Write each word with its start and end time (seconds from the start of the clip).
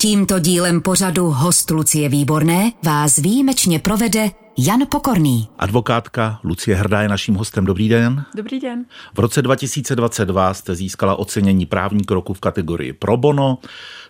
Tímto 0.00 0.38
dílem 0.38 0.80
pořadu 0.80 1.30
Host 1.30 1.70
Lucie 1.70 2.08
Výborné 2.08 2.72
vás 2.84 3.16
výjimečně 3.16 3.78
provede 3.78 4.30
Jan 4.58 4.80
Pokorný. 4.90 5.48
Advokátka 5.58 6.40
Lucie 6.44 6.76
Hrdá 6.76 7.02
je 7.02 7.08
naším 7.08 7.34
hostem. 7.34 7.64
Dobrý 7.64 7.88
den. 7.88 8.24
Dobrý 8.34 8.60
den. 8.60 8.84
V 9.14 9.18
roce 9.18 9.42
2022 9.42 10.54
jste 10.54 10.74
získala 10.74 11.16
ocenění 11.16 11.66
právní 11.66 12.04
kroku 12.04 12.34
v 12.34 12.40
kategorii 12.40 12.92
pro 12.92 13.16
bono. 13.16 13.58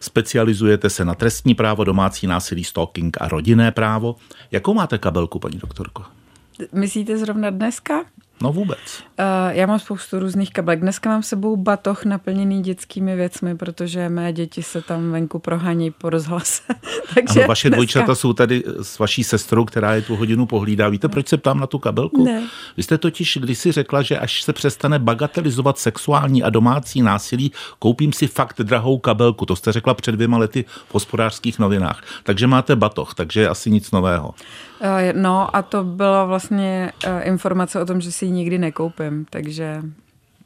Specializujete 0.00 0.90
se 0.90 1.04
na 1.04 1.14
trestní 1.14 1.54
právo, 1.54 1.84
domácí 1.84 2.26
násilí, 2.26 2.64
stalking 2.64 3.16
a 3.20 3.28
rodinné 3.28 3.70
právo. 3.70 4.16
Jakou 4.50 4.74
máte 4.74 4.98
kabelku, 4.98 5.38
paní 5.38 5.58
doktorko? 5.58 6.02
Myslíte 6.72 7.18
zrovna 7.18 7.50
dneska? 7.50 8.04
No 8.42 8.52
vůbec. 8.52 8.78
Uh, 9.18 9.24
já 9.50 9.66
mám 9.66 9.78
spoustu 9.78 10.18
různých 10.18 10.52
kabelek. 10.52 10.80
Dneska 10.80 11.10
mám 11.10 11.22
s 11.22 11.28
sebou 11.28 11.56
batoh 11.56 12.04
naplněný 12.04 12.62
dětskými 12.62 13.16
věcmi, 13.16 13.56
protože 13.56 14.08
mé 14.08 14.32
děti 14.32 14.62
se 14.62 14.82
tam 14.82 15.12
venku 15.12 15.38
prohaní 15.38 15.90
po 15.90 16.10
rozhlase. 16.10 16.62
Takže 17.14 17.40
ano, 17.40 17.48
vaše 17.48 17.68
dneska... 17.68 17.76
dvojčata 17.76 18.14
jsou 18.14 18.32
tady 18.32 18.64
s 18.82 18.98
vaší 18.98 19.24
sestrou, 19.24 19.64
která 19.64 19.94
je 19.94 20.02
tu 20.02 20.16
hodinu 20.16 20.46
pohlídá. 20.46 20.88
Víte, 20.88 21.08
proč 21.08 21.28
se 21.28 21.36
ptám 21.36 21.60
na 21.60 21.66
tu 21.66 21.78
kabelku? 21.78 22.24
Ne. 22.24 22.42
Vy 22.76 22.82
jste 22.82 22.98
totiž 22.98 23.38
kdysi 23.40 23.72
řekla, 23.72 24.02
že 24.02 24.18
až 24.18 24.42
se 24.42 24.52
přestane 24.52 24.98
bagatelizovat 24.98 25.78
sexuální 25.78 26.42
a 26.42 26.50
domácí 26.50 27.02
násilí, 27.02 27.52
koupím 27.78 28.12
si 28.12 28.26
fakt 28.26 28.60
drahou 28.62 28.98
kabelku. 28.98 29.46
To 29.46 29.56
jste 29.56 29.72
řekla 29.72 29.94
před 29.94 30.12
dvěma 30.12 30.38
lety 30.38 30.64
v 30.88 30.94
hospodářských 30.94 31.58
novinách. 31.58 32.02
Takže 32.22 32.46
máte 32.46 32.76
batoh, 32.76 33.14
takže 33.14 33.48
asi 33.48 33.70
nic 33.70 33.90
nového. 33.90 34.34
Uh, 34.80 34.86
no 35.12 35.56
a 35.56 35.62
to 35.62 35.84
byla 35.84 36.24
vlastně 36.24 36.92
uh, 37.06 37.12
informace 37.22 37.80
o 37.80 37.86
tom, 37.86 38.00
že 38.00 38.12
si 38.12 38.24
ji 38.24 38.30
nikdy 38.30 38.58
nekoupím, 38.58 39.26
takže 39.30 39.82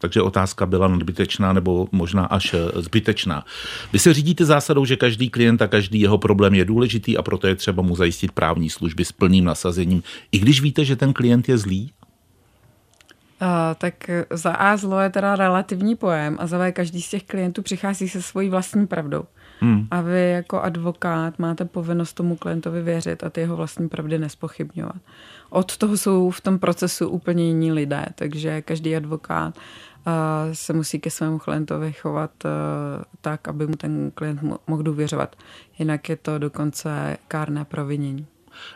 takže 0.02 0.22
otázka 0.22 0.66
byla 0.66 0.88
nadbytečná 0.88 1.52
nebo 1.52 1.88
možná 1.92 2.24
až 2.24 2.54
eh, 2.54 2.82
zbytečná. 2.82 3.44
Vy 3.92 3.98
se 3.98 4.14
řídíte 4.14 4.44
zásadou, 4.44 4.84
že 4.84 4.96
každý 4.96 5.30
klient 5.30 5.62
a 5.62 5.68
každý 5.68 6.00
jeho 6.00 6.18
problém 6.18 6.54
je 6.54 6.64
důležitý 6.64 7.16
a 7.16 7.22
proto 7.22 7.46
je 7.46 7.54
třeba 7.54 7.82
mu 7.82 7.96
zajistit 7.96 8.32
právní 8.32 8.70
služby 8.70 9.04
s 9.04 9.12
plným 9.12 9.44
nasazením, 9.44 10.02
i 10.32 10.38
když 10.38 10.60
víte, 10.60 10.84
že 10.84 10.96
ten 10.96 11.12
klient 11.12 11.48
je 11.48 11.58
zlý? 11.58 11.92
Uh, 13.42 13.48
tak 13.78 14.10
za 14.30 14.52
A 14.52 14.76
zlo 14.76 15.00
je 15.00 15.10
teda 15.10 15.36
relativní 15.36 15.96
pojem 15.96 16.36
a 16.40 16.46
za 16.46 16.58
B 16.58 16.72
každý 16.72 17.02
z 17.02 17.10
těch 17.10 17.22
klientů 17.22 17.62
přichází 17.62 18.08
se 18.08 18.22
svojí 18.22 18.48
vlastní 18.48 18.86
pravdou. 18.86 19.24
Hmm. 19.62 19.86
A 19.90 20.00
vy 20.00 20.30
jako 20.30 20.60
advokát 20.60 21.38
máte 21.38 21.64
povinnost 21.64 22.12
tomu 22.12 22.36
klientovi 22.36 22.82
věřit 22.82 23.24
a 23.24 23.30
ty 23.30 23.40
jeho 23.40 23.56
vlastní 23.56 23.88
pravdy 23.88 24.18
nespochybňovat. 24.18 24.96
Od 25.50 25.76
toho 25.76 25.96
jsou 25.96 26.30
v 26.30 26.40
tom 26.40 26.58
procesu 26.58 27.08
úplně 27.08 27.44
jiní 27.44 27.72
lidé, 27.72 28.06
takže 28.14 28.62
každý 28.62 28.96
advokát 28.96 29.56
uh, 29.56 30.12
se 30.52 30.72
musí 30.72 31.00
ke 31.00 31.10
svému 31.10 31.38
klientovi 31.38 31.92
chovat 31.92 32.30
uh, 32.44 32.50
tak, 33.20 33.48
aby 33.48 33.66
mu 33.66 33.76
ten 33.76 34.10
klient 34.14 34.40
mohl 34.66 34.82
důvěřovat. 34.82 35.36
Jinak 35.78 36.08
je 36.08 36.16
to 36.16 36.38
dokonce 36.38 37.16
kárné 37.28 37.64
provinění. 37.64 38.26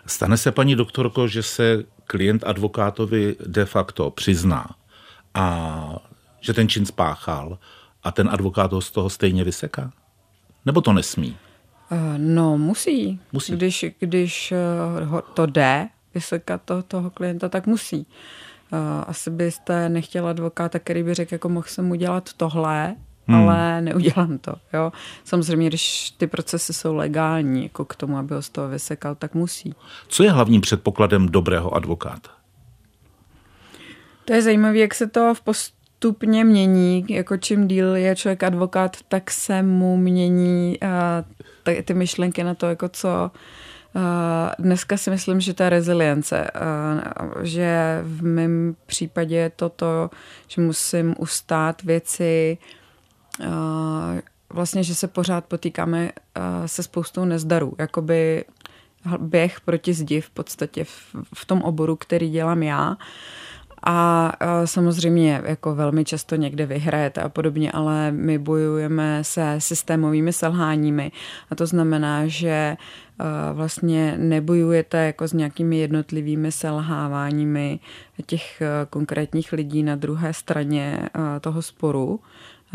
Stane 0.07 0.37
se, 0.37 0.53
paní 0.53 0.77
doktorko, 0.77 1.29
že 1.29 1.43
se 1.43 1.85
klient 2.07 2.45
advokátovi 2.47 3.37
de 3.47 3.65
facto 3.65 4.11
přizná 4.11 4.67
a 5.35 5.97
že 6.41 6.53
ten 6.53 6.69
čin 6.69 6.87
spáchal 6.87 7.59
a 8.03 8.11
ten 8.13 8.29
advokát 8.33 8.73
ho 8.73 8.81
z 8.81 8.91
toho 8.91 9.11
stejně 9.11 9.45
vyseká? 9.45 9.93
Nebo 10.67 10.81
to 10.81 10.93
nesmí? 10.93 11.37
Eh, 11.91 12.19
no, 12.19 12.59
musí. 12.59 13.21
musí. 13.33 13.53
Když, 13.53 13.85
když 13.99 14.53
eh, 14.53 15.23
to 15.35 15.47
jde, 15.47 15.89
vysekat 16.15 16.63
to, 16.65 16.83
toho 16.83 17.11
klienta, 17.11 17.49
tak 17.49 17.67
musí. 17.67 18.07
Eh, 18.73 19.05
asi 19.07 19.31
byste 19.31 19.89
nechtěla 19.89 20.31
advokáta, 20.31 20.79
který 20.79 21.03
by 21.03 21.15
řekl, 21.15 21.35
jako 21.35 21.49
mohl 21.49 21.67
jsem 21.69 21.91
udělat 21.91 22.33
tohle, 22.37 22.97
hmm. 23.27 23.37
ale 23.37 23.81
neudělám 23.81 24.39
to. 24.39 24.55
Jo? 24.73 24.93
Samozřejmě, 25.25 25.69
když 25.69 26.11
ty 26.11 26.27
procesy 26.27 26.73
jsou 26.73 26.95
legální, 26.95 27.63
jako 27.63 27.85
k 27.85 27.97
tomu, 27.97 28.19
aby 28.19 28.35
ho 28.35 28.43
z 28.43 28.49
toho 28.49 28.69
vysekal, 28.69 29.15
tak 29.15 29.35
musí. 29.35 29.75
Co 30.09 30.23
je 30.23 30.31
hlavním 30.31 30.61
předpokladem 30.61 31.29
dobrého 31.29 31.75
advokáta? 31.75 32.31
To 34.25 34.33
je 34.33 34.43
zajímavé, 34.43 34.79
jak 34.79 34.95
se 34.95 35.07
to 35.07 35.35
v 35.35 35.41
post 35.41 35.76
postupně 36.01 36.45
mění, 36.45 37.07
jako 37.09 37.37
čím 37.37 37.69
díl 37.69 37.97
je 37.97 38.17
člověk 38.17 38.43
advokát, 38.43 38.97
tak 39.09 39.31
se 39.31 39.63
mu 39.63 39.97
mění 39.97 40.79
uh, 40.83 41.83
ty 41.83 41.95
myšlenky 41.95 42.45
na 42.45 42.55
to, 42.55 42.67
jako 42.67 42.89
co 42.89 43.31
uh, 43.95 44.03
dneska 44.59 44.97
si 44.97 45.11
myslím, 45.11 45.41
že 45.41 45.55
ta 45.55 45.69
rezilience, 45.69 46.51
uh, 46.55 47.43
že 47.43 48.01
v 48.03 48.23
mém 48.25 48.77
případě 48.87 49.37
je 49.37 49.51
toto, 49.51 50.11
že 50.49 50.61
musím 50.61 51.15
ustát 51.19 51.83
věci, 51.83 52.59
uh, 53.41 53.47
vlastně, 54.51 54.83
že 54.83 54.95
se 54.95 55.09
pořád 55.09 55.45
potýkáme 55.45 56.05
uh, 56.05 56.67
se 56.67 56.83
spoustou 56.83 57.25
nezdarů, 57.25 57.75
jakoby 57.79 58.45
běh 59.19 59.61
proti 59.61 59.95
zdi 59.95 60.21
v 60.21 60.31
podstatě 60.31 60.85
v, 60.85 61.17
v 61.35 61.45
tom 61.45 61.63
oboru, 61.63 61.97
který 61.97 62.31
dělám 62.31 62.63
já. 62.63 62.91
Uh, 62.91 62.97
a 63.83 64.33
samozřejmě 64.65 65.43
jako 65.45 65.75
velmi 65.75 66.05
často 66.05 66.37
někde 66.37 66.67
vyhrajete 66.67 67.21
a 67.21 67.29
podobně, 67.29 67.73
ale 67.73 68.13
my 68.13 68.39
bojujeme 68.39 69.25
se 69.25 69.55
systémovými 69.59 70.33
selháními. 70.33 71.13
A 71.51 71.55
to 71.55 71.67
znamená, 71.67 72.27
že 72.27 72.77
vlastně 73.53 74.15
nebojujete 74.19 75.07
jako 75.07 75.29
s 75.29 75.33
nějakými 75.33 75.79
jednotlivými 75.79 76.53
selháváními 76.53 77.81
těch 78.27 78.63
konkrétních 78.91 79.53
lidí 79.53 79.83
na 79.83 79.97
druhé 79.97 80.33
straně 80.33 81.09
toho 81.41 81.63
sporu, 81.63 82.21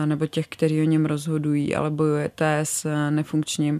nebo 0.06 0.28
těch, 0.28 0.48
kteří 0.48 0.82
o 0.82 0.86
něm 0.86 1.06
rozhodují, 1.06 1.76
ale 1.76 1.90
bojujete 1.90 2.60
s 2.64 3.10
nefunkčním 3.10 3.76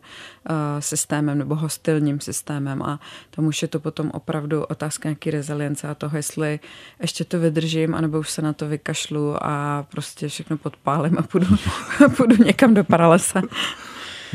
uh, 0.50 0.56
systémem 0.80 1.38
nebo 1.38 1.56
hostilním 1.56 2.20
systémem 2.20 2.84
a 2.84 3.00
tam 3.30 3.46
už 3.46 3.62
je 3.62 3.68
to 3.68 3.80
potom 3.80 4.12
opravdu 4.14 4.64
otázka 4.64 5.10
nějaký 5.10 5.32
rezilience 5.32 5.88
a 5.88 5.96
toho, 5.96 6.18
jestli 6.18 6.60
ještě 7.02 7.24
to 7.24 7.40
vydržím, 7.40 7.96
anebo 7.96 8.20
už 8.20 8.30
se 8.30 8.42
na 8.42 8.54
to 8.54 8.68
vykašlu 8.68 9.36
a 9.46 9.86
prostě 9.92 10.28
všechno 10.28 10.58
podpálím 10.58 11.18
a 11.18 11.22
půjdu, 11.22 11.48
půjdu 12.18 12.44
někam 12.44 12.74
do 12.74 12.84
paralesa. 12.84 13.42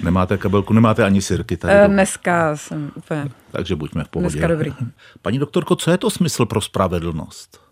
Nemáte 0.02 0.38
kabelku, 0.38 0.72
nemáte 0.72 1.04
ani 1.04 1.22
sirky 1.22 1.56
tady. 1.56 1.74
Uh, 1.74 1.92
dneska 1.94 2.56
jsem 2.56 2.90
úplně... 2.94 3.28
Takže 3.50 3.76
buďme 3.76 4.04
v 4.04 4.08
pohodě. 4.08 4.30
Dneska 4.30 4.48
dobrý. 4.48 4.74
Paní 5.22 5.38
doktorko, 5.38 5.76
co 5.76 5.90
je 5.90 5.98
to 5.98 6.10
smysl 6.10 6.46
pro 6.46 6.60
spravedlnost? 6.60 7.65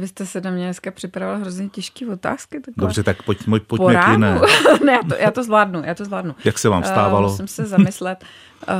Vy 0.00 0.08
jste 0.08 0.26
se 0.26 0.40
na 0.40 0.50
mě 0.50 0.64
dneska 0.64 0.90
připravila 0.90 1.38
hrozně 1.38 1.68
těžké 1.68 2.06
otázky. 2.06 2.60
Takové. 2.60 2.86
Dobře, 2.86 3.02
tak 3.02 3.22
pojď, 3.22 3.38
pojď, 3.44 3.62
pojďme 3.62 3.94
k 3.94 4.08
jiné. 4.08 4.40
ne, 4.84 4.92
já 4.92 5.02
to, 5.08 5.14
já 5.14 5.30
to 5.30 5.44
zvládnu, 5.44 5.82
já 5.84 5.94
to 5.94 6.04
zvládnu. 6.04 6.34
Jak 6.44 6.58
se 6.58 6.68
vám 6.68 6.82
eh, 6.84 6.88
stávalo? 6.88 7.26
Uh, 7.26 7.32
musím 7.32 7.48
se 7.48 7.64
zamyslet. 7.64 8.24
Uh, 8.68 8.74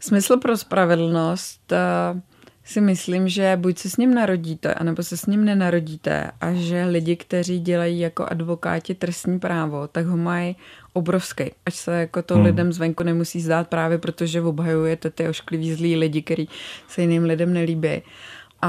smysl 0.00 0.36
pro 0.36 0.56
spravedlnost 0.56 1.72
uh, 1.72 2.20
si 2.64 2.80
myslím, 2.80 3.28
že 3.28 3.56
buď 3.56 3.78
se 3.78 3.90
s 3.90 3.96
ním 3.96 4.14
narodíte, 4.14 4.74
anebo 4.74 5.02
se 5.02 5.16
s 5.16 5.26
ním 5.26 5.44
nenarodíte 5.44 6.30
a 6.40 6.52
že 6.52 6.84
lidi, 6.84 7.16
kteří 7.16 7.60
dělají 7.60 8.00
jako 8.00 8.26
advokáti 8.26 8.94
trestní 8.94 9.38
právo, 9.38 9.88
tak 9.88 10.06
ho 10.06 10.16
mají 10.16 10.56
obrovský. 10.92 11.44
Ať 11.66 11.74
se 11.74 12.00
jako 12.00 12.22
to 12.22 12.34
hmm. 12.34 12.44
lidem 12.44 12.72
zvenku 12.72 13.04
nemusí 13.04 13.40
zdát 13.40 13.68
právě, 13.68 13.98
protože 13.98 14.42
obhajujete 14.42 15.10
ty 15.10 15.28
ošklivý 15.28 15.74
zlí 15.74 15.96
lidi, 15.96 16.22
který 16.22 16.48
se 16.88 17.00
jiným 17.00 17.24
lidem 17.24 17.52
nelíbí. 17.52 17.88
Uh, 17.88 18.02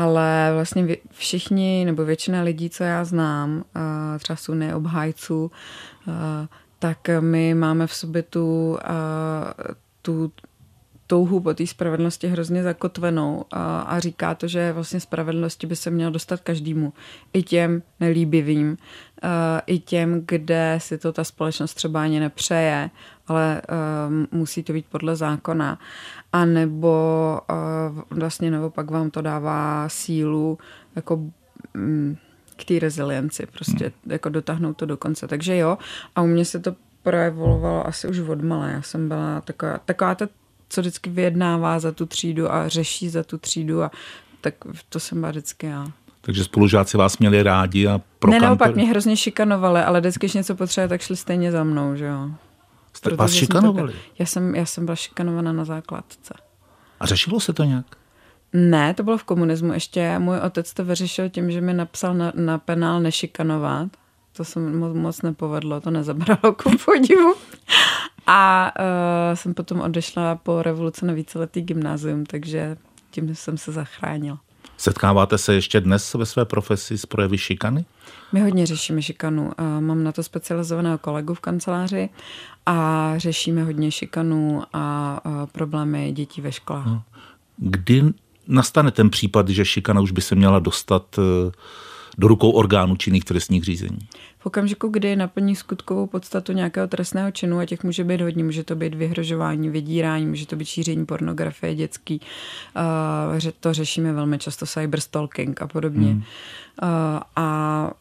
ale 0.03 0.51
vlastně 0.53 0.97
všichni 1.11 1.85
nebo 1.85 2.05
většina 2.05 2.41
lidí, 2.41 2.69
co 2.69 2.83
já 2.83 3.05
znám, 3.05 3.63
třeba 4.19 4.37
jsou 4.37 4.53
neobhájců, 4.53 5.51
tak 6.79 6.97
my 7.19 7.53
máme 7.53 7.87
v 7.87 7.93
sobě 7.93 8.23
tu, 8.23 8.77
tu 10.01 10.31
touhu 11.07 11.39
po 11.39 11.53
té 11.53 11.67
spravedlnosti 11.67 12.27
hrozně 12.27 12.63
zakotvenou 12.63 13.45
a, 13.51 13.81
a 13.81 13.99
říká 13.99 14.35
to, 14.35 14.47
že 14.47 14.71
vlastně 14.71 14.99
spravedlnosti 14.99 15.67
by 15.67 15.75
se 15.75 15.89
mělo 15.89 16.11
dostat 16.11 16.41
každému, 16.41 16.93
i 17.33 17.43
těm 17.43 17.83
nelíbivým, 17.99 18.77
a, 19.21 19.59
i 19.59 19.79
těm, 19.79 20.23
kde 20.25 20.75
si 20.77 20.97
to 20.97 21.13
ta 21.13 21.23
společnost 21.23 21.73
třeba 21.73 22.01
ani 22.01 22.19
nepřeje, 22.19 22.89
ale 23.27 23.61
musí 24.31 24.63
to 24.63 24.73
být 24.73 24.85
podle 24.89 25.15
zákona. 25.15 25.79
Nebo 26.45 26.91
a, 27.47 27.55
vlastně 28.09 28.51
pak 28.69 28.91
vám 28.91 29.11
to 29.11 29.21
dává 29.21 29.89
sílu 29.89 30.57
jako 30.95 31.19
mm, 31.73 32.17
k 32.55 32.65
té 32.65 32.79
rezilienci, 32.79 33.45
prostě 33.45 33.83
hmm. 33.83 34.11
jako 34.11 34.29
dotáhnout 34.29 34.77
to 34.77 34.85
do 34.85 34.97
konce. 34.97 35.27
Takže 35.27 35.57
jo, 35.57 35.77
a 36.15 36.21
u 36.21 36.27
mě 36.27 36.45
se 36.45 36.59
to 36.59 36.75
projevovalo 37.03 37.87
asi 37.87 38.07
už 38.07 38.19
od 38.19 38.41
malé. 38.41 38.71
Já 38.71 38.81
jsem 38.81 39.07
byla 39.07 39.41
taková, 39.41 39.77
taková 39.85 40.15
ta 40.15 40.27
co 40.69 40.81
vždycky 40.81 41.09
vyjednává 41.09 41.79
za 41.79 41.91
tu 41.91 42.05
třídu 42.05 42.51
a 42.51 42.67
řeší 42.67 43.09
za 43.09 43.23
tu 43.23 43.37
třídu 43.37 43.83
a 43.83 43.91
tak 44.41 44.53
to 44.89 44.99
jsem 44.99 45.19
byla 45.19 45.31
vždycky 45.31 45.67
já. 45.67 45.87
Takže 46.21 46.43
spolužáci 46.43 46.97
vás 46.97 47.17
měli 47.17 47.43
rádi 47.43 47.87
a 47.87 48.01
pro 48.19 48.31
Ne, 48.31 48.39
naopak 48.39 48.75
mě 48.75 48.85
hrozně 48.85 49.17
šikanovali, 49.17 49.81
ale 49.81 49.99
vždycky, 49.99 50.25
když 50.25 50.33
něco 50.33 50.55
potřebuje, 50.55 50.87
tak 50.87 51.01
šli 51.01 51.15
stejně 51.15 51.51
za 51.51 51.63
mnou, 51.63 51.95
že 51.95 52.05
jo. 52.05 52.31
Jste 52.97 53.15
vás 53.15 53.33
šikanovali? 53.33 53.93
Tak, 53.93 54.01
já, 54.19 54.25
jsem, 54.25 54.55
já 54.55 54.65
jsem 54.65 54.85
byla 54.85 54.95
šikanovaná 54.95 55.53
na 55.53 55.65
základce. 55.65 56.33
A 56.99 57.05
řešilo 57.05 57.39
se 57.39 57.53
to 57.53 57.63
nějak? 57.63 57.85
Ne, 58.53 58.93
to 58.93 59.03
bylo 59.03 59.17
v 59.17 59.23
komunismu. 59.23 59.73
Ještě 59.73 60.19
můj 60.19 60.37
otec 60.37 60.73
to 60.73 60.85
vyřešil 60.85 61.29
tím, 61.29 61.51
že 61.51 61.61
mi 61.61 61.73
napsal 61.73 62.13
na, 62.13 62.31
na 62.35 62.57
penál 62.57 63.01
nešikanovat. 63.01 63.87
To 64.37 64.43
se 64.43 64.59
moc, 64.59 64.95
moc 64.95 65.21
nepovedlo, 65.21 65.81
to 65.81 65.91
nezabralo 65.91 66.53
ku 66.63 66.71
podivu. 66.85 67.35
A 68.27 68.71
uh, 68.79 69.35
jsem 69.35 69.53
potom 69.53 69.81
odešla 69.81 70.35
po 70.35 70.61
revoluci 70.61 71.05
na 71.05 71.13
víceletý 71.13 71.61
gymnázium, 71.61 72.25
takže 72.25 72.77
tím 73.11 73.35
jsem 73.35 73.57
se 73.57 73.71
zachránila. 73.71 74.39
Setkáváte 74.77 75.37
se 75.37 75.53
ještě 75.53 75.81
dnes 75.81 76.13
ve 76.13 76.25
své 76.25 76.45
profesi 76.45 76.97
s 76.97 77.05
projevy 77.05 77.37
šikany? 77.37 77.85
My 78.31 78.41
hodně 78.41 78.65
řešíme 78.65 79.01
šikanu. 79.01 79.51
Mám 79.79 80.03
na 80.03 80.11
to 80.11 80.23
specializovaného 80.23 80.97
kolegu 80.97 81.33
v 81.33 81.39
kanceláři 81.39 82.09
a 82.67 83.13
řešíme 83.17 83.63
hodně 83.63 83.91
šikanu 83.91 84.63
a 84.73 85.21
problémy 85.51 86.11
dětí 86.11 86.41
ve 86.41 86.51
školách. 86.51 86.85
No. 86.85 87.03
Kdy 87.57 88.03
nastane 88.47 88.91
ten 88.91 89.09
případ, 89.09 89.49
že 89.49 89.65
šikana 89.65 90.01
už 90.01 90.11
by 90.11 90.21
se 90.21 90.35
měla 90.35 90.59
dostat 90.59 91.19
eh, 91.19 91.51
do 92.17 92.27
rukou 92.27 92.51
orgánů 92.51 92.95
činných 92.95 93.23
trestních 93.23 93.63
řízení? 93.63 93.99
V 94.39 94.45
okamžiku, 94.45 94.87
kdy 94.87 95.15
naplní 95.15 95.55
skutkovou 95.55 96.07
podstatu 96.07 96.51
nějakého 96.51 96.87
trestného 96.87 97.31
činu, 97.31 97.59
a 97.59 97.65
těch 97.65 97.83
může 97.83 98.03
být 98.03 98.21
hodně, 98.21 98.43
může 98.43 98.63
to 98.63 98.75
být 98.75 98.93
vyhrožování, 98.93 99.69
vydírání, 99.69 100.25
může 100.25 100.47
to 100.47 100.55
být 100.55 100.65
šíření 100.65 101.05
pornografie 101.05 101.75
dětský, 101.75 102.21
uh, 103.41 103.51
to 103.59 103.73
řešíme 103.73 104.13
velmi 104.13 104.39
často, 104.39 104.65
cyberstalking 104.65 105.61
a 105.61 105.67
podobně. 105.67 106.07
Hmm. 106.07 106.17
Uh, 106.17 107.19
a 107.35 107.91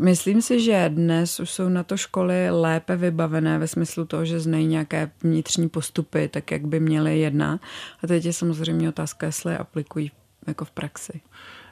Myslím 0.00 0.42
si, 0.42 0.60
že 0.60 0.88
dnes 0.88 1.40
už 1.40 1.50
jsou 1.50 1.68
na 1.68 1.82
to 1.82 1.96
školy 1.96 2.50
lépe 2.50 2.96
vybavené 2.96 3.58
ve 3.58 3.68
smyslu 3.68 4.04
toho, 4.04 4.24
že 4.24 4.40
znají 4.40 4.66
nějaké 4.66 5.10
vnitřní 5.22 5.68
postupy, 5.68 6.28
tak 6.28 6.50
jak 6.50 6.66
by 6.66 6.80
měly 6.80 7.18
jedna. 7.18 7.60
A 8.02 8.06
teď 8.06 8.24
je 8.24 8.32
samozřejmě 8.32 8.88
otázka, 8.88 9.26
jestli 9.26 9.52
je 9.52 9.58
aplikují 9.58 10.10
jako 10.46 10.64
v 10.64 10.70
praxi. 10.70 11.20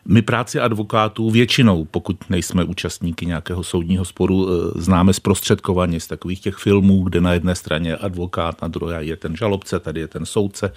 My 0.05 0.23
práci 0.23 0.61
advokátů 0.61 1.31
většinou, 1.31 1.85
pokud 1.85 2.31
nejsme 2.31 2.65
účastníky 2.65 3.27
nějakého 3.27 3.63
soudního 3.63 4.05
sporu, 4.05 4.49
eh, 4.49 4.81
známe 4.81 5.13
zprostředkovaně 5.13 6.01
z 6.01 6.07
takových 6.07 6.41
těch 6.41 6.57
filmů, 6.57 7.03
kde 7.03 7.21
na 7.21 7.33
jedné 7.33 7.55
straně 7.55 7.91
je 7.91 7.97
advokát, 7.97 8.63
na 8.63 8.69
druhé 8.69 9.05
je 9.05 9.17
ten 9.17 9.37
žalobce, 9.37 9.81
tady 9.81 10.01
je 10.01 10.09
ten 10.09 10.27
soudce. 10.27 10.73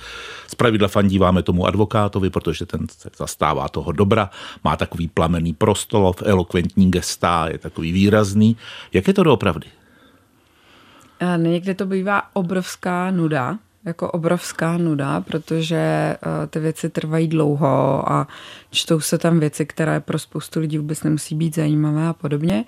pravidla 0.57 0.87
fandíváme 0.87 1.43
tomu 1.43 1.67
advokátovi, 1.67 2.29
protože 2.29 2.65
ten 2.65 2.87
se 2.89 3.09
zastává 3.17 3.69
toho 3.69 3.91
dobra, 3.91 4.29
má 4.63 4.77
takový 4.77 5.07
plamený 5.07 5.53
prostolov, 5.53 6.23
elokventní 6.25 6.91
gestá, 6.91 7.47
je 7.51 7.57
takový 7.57 7.91
výrazný. 7.91 8.57
Jak 8.93 9.07
je 9.07 9.13
to 9.13 9.23
doopravdy? 9.23 9.67
Někdy 11.37 11.75
to 11.75 11.85
bývá 11.85 12.21
obrovská 12.33 13.11
nuda, 13.11 13.57
jako 13.85 14.11
obrovská 14.11 14.77
nuda, 14.77 15.21
protože 15.21 16.15
uh, 16.25 16.47
ty 16.47 16.59
věci 16.59 16.89
trvají 16.89 17.27
dlouho 17.27 18.11
a 18.11 18.27
čtou 18.71 18.99
se 18.99 19.17
tam 19.17 19.39
věci, 19.39 19.65
které 19.65 19.99
pro 19.99 20.19
spoustu 20.19 20.59
lidí 20.59 20.77
vůbec 20.77 21.03
nemusí 21.03 21.35
být 21.35 21.55
zajímavé 21.55 22.07
a 22.07 22.13
podobně. 22.13 22.65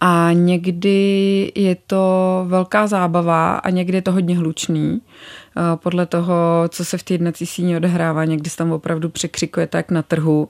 A 0.00 0.28
někdy 0.32 1.52
je 1.54 1.76
to 1.86 2.44
velká 2.48 2.86
zábava 2.86 3.56
a 3.56 3.70
někdy 3.70 3.96
je 3.96 4.02
to 4.02 4.12
hodně 4.12 4.38
hlučný. 4.38 4.90
Uh, 4.92 5.62
podle 5.76 6.06
toho, 6.06 6.64
co 6.68 6.84
se 6.84 6.98
v 6.98 7.02
té 7.02 7.14
jednací 7.14 7.46
síni 7.46 7.76
odehrává, 7.76 8.24
někdy 8.24 8.50
se 8.50 8.56
tam 8.56 8.72
opravdu 8.72 9.08
překřikuje 9.08 9.66
tak 9.66 9.90
na 9.90 10.02
trhu. 10.02 10.48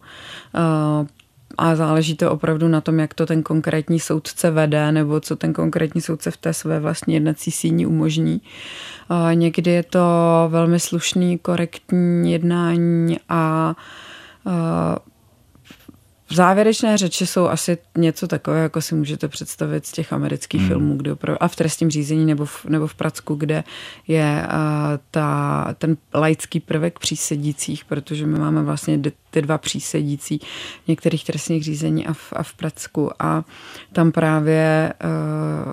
Uh, 1.01 1.07
a 1.59 1.77
záleží 1.77 2.17
to 2.17 2.33
opravdu 2.33 2.69
na 2.69 2.81
tom, 2.81 2.99
jak 2.99 3.15
to 3.15 3.27
ten 3.27 3.43
konkrétní 3.43 4.01
soudce 4.01 4.51
vede, 4.51 4.93
nebo 4.93 5.21
co 5.21 5.37
ten 5.37 5.53
konkrétní 5.53 6.01
soudce 6.01 6.31
v 6.31 6.37
té 6.37 6.53
své 6.55 6.81
vlastní 6.81 7.15
jednací 7.15 7.51
síni 7.51 7.87
umožní. 7.87 8.41
Někdy 9.35 9.71
je 9.71 9.83
to 9.83 10.01
velmi 10.49 10.81
slušný, 10.81 11.39
korektní 11.39 12.33
jednání 12.33 13.19
a 13.29 13.75
závěrečné 16.35 16.99
řeči 16.99 17.27
jsou 17.27 17.49
asi 17.49 17.79
něco 17.99 18.29
takové, 18.29 18.59
jako 18.59 18.81
si 18.83 18.95
můžete 18.95 19.29
představit 19.29 19.87
z 19.87 19.93
těch 19.93 20.13
amerických 20.13 20.61
hmm. 20.61 20.69
filmů, 20.69 20.97
kde 20.97 21.13
opravdu, 21.13 21.43
a 21.43 21.49
v 21.49 21.57
trestním 21.57 21.91
řízení 21.91 22.27
nebo 22.27 22.45
v, 22.45 22.65
nebo 22.65 22.87
v 22.87 22.95
Pracku, 22.95 23.35
kde 23.35 23.65
je 24.09 24.47
uh, 24.47 24.55
ta, 25.11 25.75
ten 25.79 25.97
laický 26.15 26.61
prvek 26.61 26.99
přísedících, 26.99 27.85
protože 27.85 28.27
my 28.27 28.39
máme 28.39 28.63
vlastně 28.63 29.01
ty 29.31 29.43
dva 29.43 29.59
přísedící 29.59 30.39
v 30.85 30.89
některých 30.89 31.25
trestních 31.25 31.65
řízení 31.65 32.07
a 32.07 32.13
v, 32.13 32.33
a 32.33 32.43
v 32.43 32.55
Pracku 32.55 33.11
a 33.19 33.45
tam 33.93 34.13
právě 34.13 34.93
uh, 35.67 35.73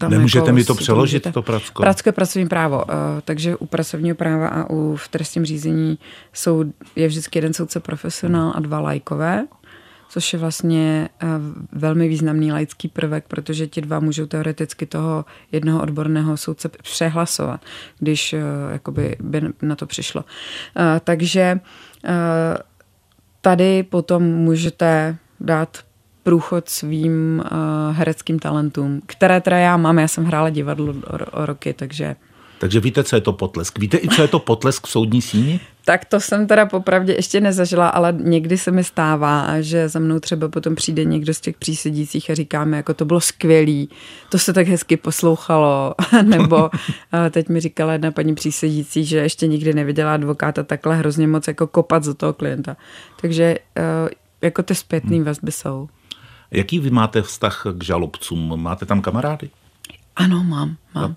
tam 0.00 0.10
Nemůžete 0.10 0.46
jako, 0.46 0.54
mi 0.56 0.64
to 0.64 0.74
přeložit, 0.74 1.24
můžete, 1.24 1.32
to 1.32 1.42
Pracko? 1.42 1.82
Pracko 1.82 2.08
je 2.08 2.12
pracovní 2.12 2.48
právo, 2.48 2.84
uh, 2.84 2.94
takže 3.24 3.56
u 3.56 3.66
pracovního 3.66 4.16
práva 4.16 4.48
a 4.48 4.70
u 4.70 4.96
v 4.96 5.08
trestním 5.08 5.44
řízení 5.44 5.98
jsou, 6.32 6.64
je 6.96 7.08
vždycky 7.08 7.38
jeden 7.38 7.54
soudce 7.54 7.80
profesionál 7.80 8.52
a 8.56 8.60
dva 8.60 8.80
lajkové 8.80 9.46
což 10.10 10.32
je 10.32 10.38
vlastně 10.38 11.08
eh, 11.22 11.26
velmi 11.72 12.08
významný 12.08 12.52
laický 12.52 12.88
prvek, 12.88 13.24
protože 13.28 13.66
ti 13.66 13.80
dva 13.80 14.00
můžou 14.00 14.26
teoreticky 14.26 14.86
toho 14.86 15.24
jednoho 15.52 15.82
odborného 15.82 16.36
soudce 16.36 16.68
přehlasovat, 16.68 17.60
když 17.98 18.32
eh, 18.32 18.40
jakoby 18.72 19.16
by 19.20 19.42
na 19.62 19.76
to 19.76 19.86
přišlo. 19.86 20.24
Eh, 20.76 21.00
takže 21.04 21.60
tady 23.40 23.82
potom 23.82 24.22
můžete 24.22 25.16
dát 25.40 25.78
průchod 26.22 26.68
svým 26.68 27.44
hereckým 27.90 28.38
talentům, 28.38 29.02
které 29.06 29.40
teda 29.40 29.56
já 29.58 29.76
mám, 29.76 29.98
já 29.98 30.08
jsem 30.08 30.24
hrála 30.24 30.50
divadlo 30.50 30.94
o 31.32 31.46
roky, 31.46 31.72
takže 31.72 32.16
takže 32.60 32.80
víte, 32.80 33.04
co 33.04 33.16
je 33.16 33.20
to 33.20 33.32
potlesk. 33.32 33.78
Víte 33.78 33.96
i, 33.96 34.08
co 34.08 34.22
je 34.22 34.28
to 34.28 34.38
potlesk 34.38 34.86
v 34.86 34.90
soudní 34.90 35.22
síni? 35.22 35.60
Tak 35.84 36.04
to 36.04 36.20
jsem 36.20 36.46
teda 36.46 36.66
popravdě 36.66 37.12
ještě 37.12 37.40
nezažila, 37.40 37.88
ale 37.88 38.14
někdy 38.20 38.58
se 38.58 38.70
mi 38.70 38.84
stává, 38.84 39.60
že 39.60 39.88
za 39.88 39.98
mnou 39.98 40.20
třeba 40.20 40.48
potom 40.48 40.74
přijde 40.74 41.04
někdo 41.04 41.34
z 41.34 41.40
těch 41.40 41.56
přísedících 41.56 42.30
a 42.30 42.34
říkáme, 42.34 42.76
jako 42.76 42.94
to 42.94 43.04
bylo 43.04 43.20
skvělý, 43.20 43.88
to 44.28 44.38
se 44.38 44.52
tak 44.52 44.68
hezky 44.68 44.96
poslouchalo, 44.96 45.94
nebo 46.22 46.70
teď 47.30 47.48
mi 47.48 47.60
říkala 47.60 47.92
jedna 47.92 48.10
paní 48.10 48.34
přísedící, 48.34 49.04
že 49.04 49.18
ještě 49.18 49.46
nikdy 49.46 49.74
neviděla 49.74 50.14
advokáta 50.14 50.62
takhle 50.62 50.96
hrozně 50.96 51.26
moc 51.26 51.48
jako 51.48 51.66
kopat 51.66 52.04
za 52.04 52.14
toho 52.14 52.32
klienta. 52.32 52.76
Takže 53.20 53.58
eh, 53.76 54.08
jako 54.42 54.62
ty 54.62 54.74
zpětný 54.74 55.16
hmm. 55.16 55.26
vazby 55.26 55.52
jsou. 55.52 55.88
Jaký 56.50 56.78
vy 56.78 56.90
máte 56.90 57.22
vztah 57.22 57.66
k 57.72 57.84
žalobcům? 57.84 58.62
Máte 58.62 58.86
tam 58.86 59.02
kamarády? 59.02 59.50
Ano, 60.16 60.44
mám, 60.44 60.76
mám. 60.94 61.10
No. 61.10 61.16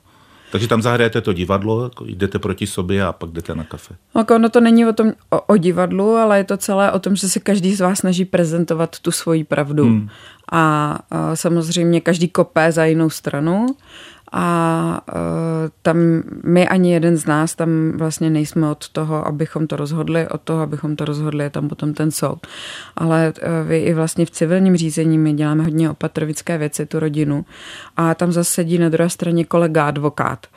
Takže 0.54 0.68
tam 0.68 0.82
zahrajete 0.82 1.22
to 1.22 1.34
divadlo, 1.34 1.84
jako 1.84 2.06
jdete 2.06 2.40
proti 2.40 2.68
sobě 2.68 3.06
a 3.06 3.14
pak 3.14 3.30
jdete 3.30 3.56
na 3.56 3.64
kafe. 3.64 3.96
Jako 4.16 4.36
ono 4.36 4.50
to 4.50 4.62
není 4.62 4.86
o 4.86 4.94
tom 4.94 5.14
o, 5.30 5.42
o 5.42 5.58
divadlu, 5.58 6.16
ale 6.16 6.38
je 6.38 6.44
to 6.44 6.58
celé 6.58 6.92
o 6.92 7.00
tom, 7.00 7.16
že 7.16 7.30
se 7.30 7.40
každý 7.40 7.76
z 7.76 7.82
vás 7.82 8.00
snaží 8.00 8.26
prezentovat 8.26 9.00
tu 9.00 9.12
svoji 9.12 9.44
pravdu. 9.44 9.84
Hmm. 9.84 10.10
A, 10.52 11.00
a 11.12 11.36
samozřejmě 11.36 12.02
každý 12.02 12.28
kopé 12.28 12.72
za 12.72 12.86
jinou 12.86 13.10
stranu 13.10 13.68
a 14.36 15.02
uh, 15.14 15.70
tam 15.82 15.98
my 16.44 16.68
ani 16.68 16.94
jeden 16.94 17.18
z 17.18 17.26
nás 17.26 17.56
tam 17.56 17.92
vlastně 17.98 18.30
nejsme 18.30 18.70
od 18.70 18.90
toho, 18.90 19.28
abychom 19.28 19.68
to 19.68 19.76
rozhodli, 19.76 20.28
od 20.28 20.42
toho, 20.42 20.62
abychom 20.62 20.96
to 20.96 21.06
rozhodli, 21.06 21.44
je 21.44 21.50
tam 21.50 21.70
potom 21.70 21.94
ten 21.94 22.12
soud. 22.12 22.48
Ale 22.96 23.34
uh, 23.38 23.68
vy 23.68 23.80
i 23.80 23.94
vlastně 23.94 24.26
v 24.26 24.32
civilním 24.32 24.78
řízení 24.78 25.18
my 25.18 25.34
děláme 25.34 25.64
hodně 25.64 25.90
opatrovické 25.90 26.58
věci, 26.58 26.86
tu 26.86 27.00
rodinu 27.00 27.46
a 27.98 28.16
tam 28.16 28.32
zase 28.32 28.54
sedí 28.54 28.78
na 28.78 28.90
druhé 28.90 29.10
straně 29.10 29.46
kolega 29.46 29.88
advokát 29.88 30.48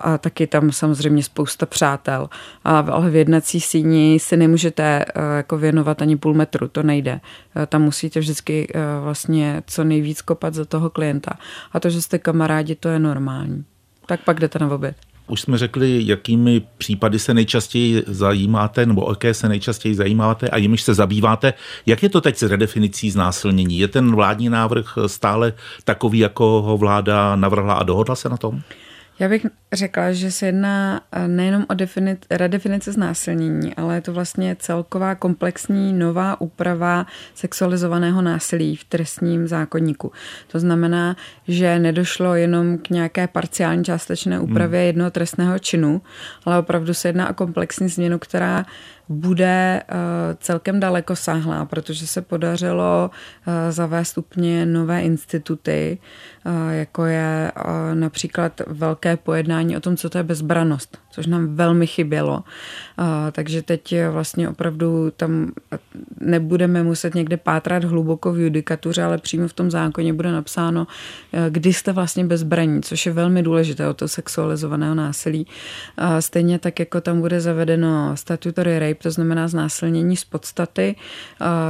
a 0.00 0.18
taky 0.18 0.46
tam 0.46 0.72
samozřejmě 0.72 1.22
spousta 1.22 1.66
přátel. 1.66 2.28
A, 2.64 2.78
ale 2.78 3.10
v 3.10 3.16
jednací 3.16 3.60
síni 3.60 4.18
si 4.20 4.36
nemůžete 4.36 5.04
eh, 5.04 5.36
jako 5.36 5.58
věnovat 5.58 6.02
ani 6.02 6.16
půl 6.16 6.34
metru, 6.34 6.68
to 6.68 6.82
nejde. 6.82 7.20
Eh, 7.56 7.66
tam 7.66 7.82
musíte 7.82 8.20
vždycky 8.20 8.72
eh, 8.74 8.80
vlastně 9.02 9.62
co 9.66 9.84
nejvíc 9.84 10.22
kopat 10.22 10.54
za 10.54 10.64
toho 10.64 10.90
klienta. 10.90 11.32
A 11.72 11.80
to, 11.80 11.90
že 11.90 12.02
jste 12.02 12.18
kamarádi, 12.18 12.74
to 12.74 12.88
je 12.88 12.98
normální. 12.98 13.64
Tak 14.06 14.20
pak 14.24 14.40
jdete 14.40 14.58
na 14.58 14.74
oběd. 14.74 14.96
Už 15.26 15.40
jsme 15.40 15.58
řekli, 15.58 16.02
jakými 16.06 16.62
případy 16.78 17.18
se 17.18 17.34
nejčastěji 17.34 18.02
zajímáte, 18.06 18.86
nebo 18.86 19.06
jaké 19.10 19.34
se 19.34 19.48
nejčastěji 19.48 19.94
zajímáte 19.94 20.48
a 20.48 20.56
jimiž 20.56 20.82
se 20.82 20.94
zabýváte. 20.94 21.52
Jak 21.86 22.02
je 22.02 22.08
to 22.08 22.20
teď 22.20 22.36
s 22.36 22.42
redefinicí 22.42 23.10
znásilnění? 23.10 23.78
Je 23.78 23.88
ten 23.88 24.14
vládní 24.14 24.48
návrh 24.48 24.94
stále 25.06 25.52
takový, 25.84 26.18
jako 26.18 26.62
ho 26.62 26.78
vláda 26.78 27.36
navrhla 27.36 27.74
a 27.74 27.82
dohodla 27.82 28.14
se 28.14 28.28
na 28.28 28.36
tom? 28.36 28.60
Já 29.18 29.28
bych 29.28 29.46
řekla, 29.72 30.12
že 30.12 30.30
se 30.30 30.46
jedná 30.46 31.00
eh, 31.12 31.28
nejenom 31.28 31.66
o 31.68 31.74
definit, 31.74 32.26
redefinici 32.30 32.92
znásilnění, 32.92 33.74
ale 33.74 33.94
je 33.94 34.00
to 34.00 34.12
vlastně 34.12 34.56
celková 34.58 35.14
komplexní 35.14 35.92
nová 35.92 36.40
úprava 36.40 37.06
sexualizovaného 37.34 38.22
násilí 38.22 38.76
v 38.76 38.84
trestním 38.84 39.48
zákonníku. 39.48 40.12
To 40.46 40.60
znamená, 40.60 41.16
že 41.48 41.78
nedošlo 41.78 42.34
jenom 42.34 42.78
k 42.78 42.90
nějaké 42.90 43.28
parciální 43.28 43.84
částečné 43.84 44.40
úpravě 44.40 44.80
hmm. 44.80 44.86
jednoho 44.86 45.10
trestného 45.10 45.58
činu, 45.58 46.02
ale 46.44 46.58
opravdu 46.58 46.94
se 46.94 47.08
jedná 47.08 47.30
o 47.30 47.34
komplexní 47.34 47.88
změnu, 47.88 48.18
která 48.18 48.64
bude 49.08 49.82
celkem 50.38 50.80
daleko 50.80 51.16
sáhlá, 51.16 51.64
protože 51.64 52.06
se 52.06 52.22
podařilo 52.22 53.10
zavést 53.70 54.18
úplně 54.18 54.66
nové 54.66 55.02
instituty, 55.02 55.98
jako 56.70 57.04
je 57.04 57.52
například 57.94 58.60
velké 58.66 59.16
pojednání 59.16 59.76
o 59.76 59.80
tom, 59.80 59.96
co 59.96 60.10
to 60.10 60.18
je 60.18 60.24
bezbranost, 60.24 60.98
což 61.14 61.26
nám 61.26 61.56
velmi 61.56 61.86
chybělo. 61.86 62.44
Takže 63.32 63.62
teď 63.62 63.94
vlastně 64.10 64.48
opravdu 64.48 65.12
tam 65.16 65.52
nebudeme 66.20 66.82
muset 66.82 67.14
někde 67.14 67.36
pátrat 67.36 67.84
hluboko 67.84 68.32
v 68.32 68.38
judikatuře, 68.38 69.02
ale 69.02 69.18
přímo 69.18 69.48
v 69.48 69.52
tom 69.52 69.70
zákoně 69.70 70.12
bude 70.12 70.32
napsáno, 70.32 70.86
kdy 71.50 71.72
jste 71.72 71.92
vlastně 71.92 72.24
bezbraní, 72.24 72.82
což 72.82 73.06
je 73.06 73.12
velmi 73.12 73.42
důležité 73.42 73.88
o 73.88 73.94
to 73.94 74.08
sexualizovaného 74.08 74.94
násilí. 74.94 75.46
Stejně 76.20 76.58
tak, 76.58 76.78
jako 76.78 77.00
tam 77.00 77.20
bude 77.20 77.40
zavedeno 77.40 78.16
statutory 78.16 78.78
rape, 78.78 79.02
to 79.02 79.10
znamená 79.10 79.48
znásilnění 79.48 80.16
z 80.16 80.24
podstaty, 80.24 80.96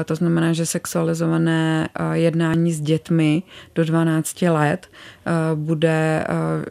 to 0.04 0.14
znamená, 0.14 0.52
že 0.52 0.66
sexualizované 0.66 1.88
jednání 2.12 2.72
s 2.72 2.80
dětmi 2.80 3.42
do 3.74 3.84
12 3.84 4.42
let 4.42 4.88
bude 5.54 6.24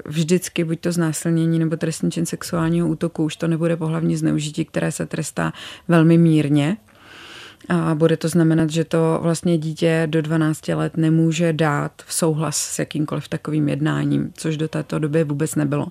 vždycky 0.06 0.63
buď 0.63 0.80
to 0.80 0.92
znásilnění 0.92 1.60
nebo 1.60 1.77
trestní 1.77 2.12
čin 2.12 2.25
sexuálního 2.63 2.88
útoku, 2.88 3.24
už 3.24 3.36
to 3.36 3.48
nebude 3.48 3.77
pohlavní 3.77 4.15
zneužití, 4.15 4.65
které 4.65 4.91
se 4.91 5.05
trestá 5.05 5.53
velmi 5.88 6.17
mírně, 6.17 6.77
a 7.70 7.96
bude 7.96 8.17
to 8.17 8.29
znamenat, 8.29 8.70
že 8.70 8.84
to 8.84 9.20
vlastně 9.22 9.58
dítě 9.58 10.08
do 10.10 10.22
12 10.22 10.67
let 10.67 10.98
nemůže 10.98 11.53
dát 11.53 11.91
v 12.05 12.13
souhlas 12.13 12.58
s 12.58 12.79
jakýmkoliv 12.79 13.27
takovým 13.27 13.70
jednáním, 13.70 14.32
což 14.36 14.58
do 14.58 14.67
této 14.67 15.00
doby 15.00 15.24
vůbec 15.24 15.55
nebylo. 15.55 15.88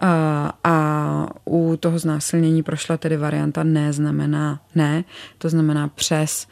A, 0.00 0.52
a 0.64 1.26
u 1.44 1.76
toho 1.80 1.98
znásilnění 1.98 2.62
prošla 2.62 2.96
tedy 2.96 3.16
varianta 3.16 3.62
ne 3.62 3.92
znamená 3.92 4.60
ne, 4.74 5.04
to 5.38 5.48
znamená 5.48 5.88
přes 5.88 6.46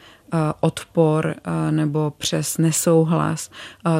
odpor 0.59 1.35
nebo 1.69 2.13
přes 2.17 2.57
nesouhlas 2.57 3.49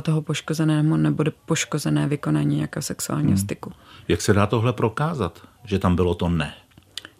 toho 0.04 0.22
poškozeného 0.22 0.98
nebo 0.98 1.24
poškozené 1.46 2.08
vykonání 2.08 2.56
nějakého 2.56 2.84
sexuálního 2.84 3.36
hmm. 3.36 3.38
styku. 3.38 3.72
Jak 4.08 4.22
se 4.22 4.34
dá 4.34 4.48
tohle 4.48 4.74
prokázat, 4.74 5.42
že 5.66 5.80
tam 5.80 5.96
bylo 5.96 6.16
to 6.16 6.30
ne? 6.30 6.54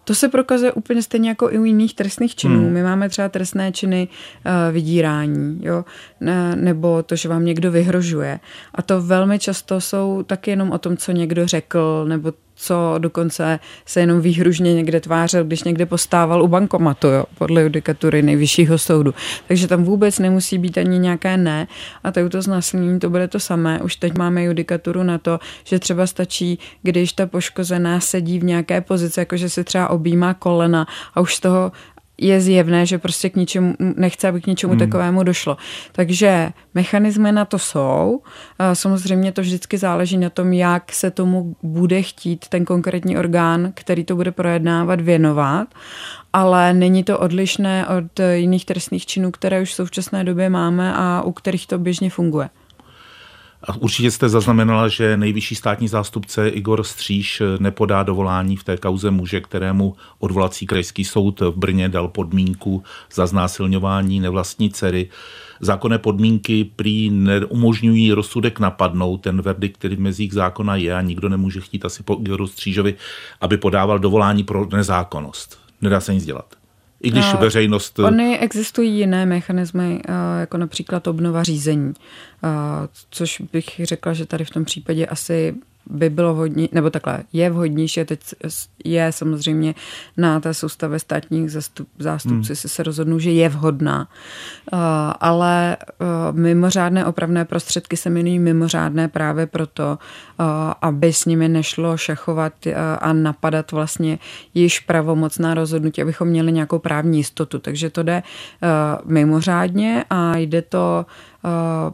To 0.04 0.16
se 0.16 0.30
prokazuje 0.30 0.72
úplně 0.72 1.04
stejně 1.04 1.30
jako 1.30 1.52
i 1.52 1.58
u 1.58 1.64
jiných 1.64 1.96
trestných 1.96 2.36
činů. 2.36 2.60
Hmm. 2.60 2.74
My 2.74 2.84
máme 2.84 3.10
třeba 3.10 3.30
trestné 3.30 3.72
činy 3.72 4.08
uh, 4.08 4.52
vydírání, 4.74 5.60
jo? 5.62 5.86
Ne, 6.20 6.56
nebo 6.56 7.04
to, 7.04 7.16
že 7.16 7.30
vám 7.30 7.46
někdo 7.46 7.72
vyhrožuje. 7.72 8.40
A 8.76 8.82
to 8.82 9.02
velmi 9.02 9.40
často 9.40 9.82
jsou 9.82 10.24
taky 10.24 10.52
jenom 10.52 10.72
o 10.72 10.78
tom, 10.78 10.98
co 10.98 11.12
někdo 11.12 11.48
řekl, 11.48 12.06
nebo 12.08 12.34
co 12.58 12.96
dokonce 12.98 13.60
se 13.86 14.00
jenom 14.00 14.22
výhružně 14.22 14.74
někde 14.74 15.00
tvářil, 15.00 15.44
když 15.44 15.64
někde 15.64 15.86
postával 15.86 16.44
u 16.44 16.48
bankomatu, 16.48 17.08
jo, 17.08 17.24
podle 17.38 17.62
judikatury 17.62 18.22
nejvyššího 18.22 18.78
soudu. 18.78 19.14
Takže 19.48 19.68
tam 19.68 19.84
vůbec 19.84 20.20
nemusí 20.20 20.58
být 20.58 20.78
ani 20.78 21.00
nějaké 21.00 21.38
ne. 21.38 21.68
A 22.04 22.12
tady 22.12 22.30
to 22.30 22.42
znásilnění 22.42 23.00
to 23.00 23.10
bude 23.10 23.28
to 23.28 23.40
samé. 23.40 23.82
Už 23.82 23.96
teď 23.96 24.18
máme 24.18 24.44
judikaturu 24.44 25.04
na 25.04 25.18
to, 25.18 25.40
že 25.64 25.80
třeba 25.80 26.08
stačí, 26.08 26.60
když 26.82 27.14
ta 27.14 27.26
poškozená 27.26 28.00
sedí 28.00 28.40
v 28.40 28.44
nějaké 28.44 28.82
pozici, 28.82 29.20
jakože 29.20 29.50
se 29.50 29.64
třeba 29.64 29.90
objímá 29.90 30.34
kolena 30.34 30.88
a 31.14 31.22
už 31.22 31.36
z 31.36 31.40
toho 31.40 31.72
je 32.22 32.42
zjevné, 32.42 32.86
že 32.86 32.98
prostě 32.98 33.30
k 33.30 33.36
ničemu, 33.36 33.76
nechce, 33.80 34.28
aby 34.28 34.42
k 34.42 34.48
něčemu 34.48 34.72
hmm. 34.72 34.80
takovému 34.80 35.24
došlo. 35.24 35.58
Takže 35.92 36.50
mechanismy 36.74 37.32
na 37.32 37.46
to 37.46 37.60
jsou. 37.60 38.22
Samozřejmě 38.74 39.32
to 39.32 39.42
vždycky 39.42 39.78
záleží 39.78 40.18
na 40.18 40.30
tom, 40.30 40.54
jak 40.54 40.94
se 40.94 41.12
tomu 41.12 41.56
bude 41.64 42.02
chtít 42.02 42.48
ten 42.48 42.66
konkrétní 42.66 43.18
orgán, 43.18 43.72
který 43.74 44.04
to 44.04 44.16
bude 44.16 44.32
projednávat, 44.32 45.02
věnovat. 45.02 45.68
Ale 46.34 46.74
není 46.74 47.04
to 47.04 47.20
odlišné 47.20 47.88
od 47.88 48.20
jiných 48.34 48.66
trestných 48.66 49.06
činů, 49.06 49.32
které 49.32 49.62
už 49.62 49.70
v 49.70 49.76
současné 49.76 50.24
době 50.24 50.50
máme 50.50 50.94
a 50.96 51.22
u 51.22 51.32
kterých 51.32 51.68
to 51.68 51.78
běžně 51.78 52.10
funguje. 52.10 52.50
A 53.68 53.76
určitě 53.76 54.12
jste 54.12 54.30
zaznamenala, 54.30 54.88
že 54.88 55.18
nejvyšší 55.18 55.56
státní 55.56 55.88
zástupce 55.88 56.50
Igor 56.50 56.84
Stříž 56.84 57.42
nepodá 57.60 58.04
dovolání 58.04 58.56
v 58.56 58.64
té 58.64 58.78
kauze 58.78 59.12
muže, 59.12 59.42
kterému 59.42 59.96
odvolací 60.20 60.66
krajský 60.66 61.06
soud 61.06 61.40
v 61.42 61.52
Brně 61.52 61.90
dal 61.90 62.08
podmínku 62.08 62.84
za 63.14 63.28
znásilňování 63.28 64.20
nevlastní 64.20 64.70
dcery. 64.70 65.10
Zákonné 65.60 65.98
podmínky 65.98 66.64
prý 66.76 67.10
neumožňují 67.10 68.12
rozsudek 68.12 68.60
napadnout. 68.60 69.18
Ten 69.18 69.42
verdikt, 69.42 69.78
který 69.78 69.96
v 69.96 70.00
mezích 70.00 70.34
zákona 70.34 70.76
je 70.76 70.96
a 70.96 71.02
nikdo 71.02 71.30
nemůže 71.30 71.62
chtít 71.62 71.86
asi 71.86 72.04
po 72.04 72.18
Igoru 72.22 72.48
Střížovi, 72.48 72.96
aby 73.42 73.58
podával 73.58 74.00
dovolání 74.00 74.44
pro 74.44 74.68
nezákonnost. 74.72 75.60
Nedá 75.82 76.00
se 76.00 76.14
nic 76.14 76.26
dělat. 76.26 76.67
I 77.02 77.10
když 77.10 77.34
uh, 77.34 77.40
veřejnost... 77.40 78.00
Ony 78.00 78.40
existují 78.40 78.98
jiné 79.00 79.26
mechanismy, 79.26 80.02
uh, 80.10 80.16
jako 80.40 80.58
například 80.58 81.08
obnova 81.08 81.44
řízení, 81.44 81.88
uh, 81.88 82.50
což 83.10 83.42
bych 83.54 83.82
řekla, 83.84 84.14
že 84.14 84.26
tady 84.26 84.46
v 84.46 84.50
tom 84.50 84.66
případě 84.66 85.06
asi 85.06 85.56
by 85.90 86.10
bylo 86.10 86.34
vhodně, 86.34 86.68
nebo 86.72 86.90
takhle, 86.90 87.24
je 87.34 87.50
vhodnější, 87.50 88.06
teď 88.06 88.20
je 88.86 89.12
samozřejmě 89.12 89.76
na 90.18 90.40
té 90.40 90.54
soustavě 90.54 91.00
státních 91.00 91.52
zastup, 91.52 91.88
zástupců, 92.00 92.36
hmm. 92.36 92.56
si 92.56 92.70
se 92.70 92.84
rozhodnou, 92.84 93.20
že 93.20 93.32
je 93.32 93.50
vhodná. 93.50 94.08
Uh, 94.74 94.80
ale 95.20 95.78
uh, 95.82 96.38
mimořádné 96.38 97.06
opravné 97.06 97.46
prostředky 97.46 97.98
se 97.98 98.10
jmenují 98.10 98.40
mimořádné 98.40 99.08
právě 99.08 99.48
proto, 99.48 100.00
uh, 100.40 100.46
aby 100.82 101.14
s 101.14 101.26
nimi 101.26 101.50
nešlo 101.50 101.98
šachovat 101.98 102.54
a 103.02 103.14
napadat 103.14 103.72
vlastně 103.72 104.20
již 104.54 104.80
pravomocná 104.80 105.54
rozhodnutí, 105.54 106.02
abychom 106.02 106.28
měli 106.28 106.52
nějakou 106.52 106.80
právní 106.80 107.18
jistotu. 107.18 107.60
Takže 107.60 107.90
to 107.90 108.04
jde 108.04 108.24
mimořádně 109.06 110.06
a 110.10 110.38
jde 110.38 110.62
to 110.62 111.06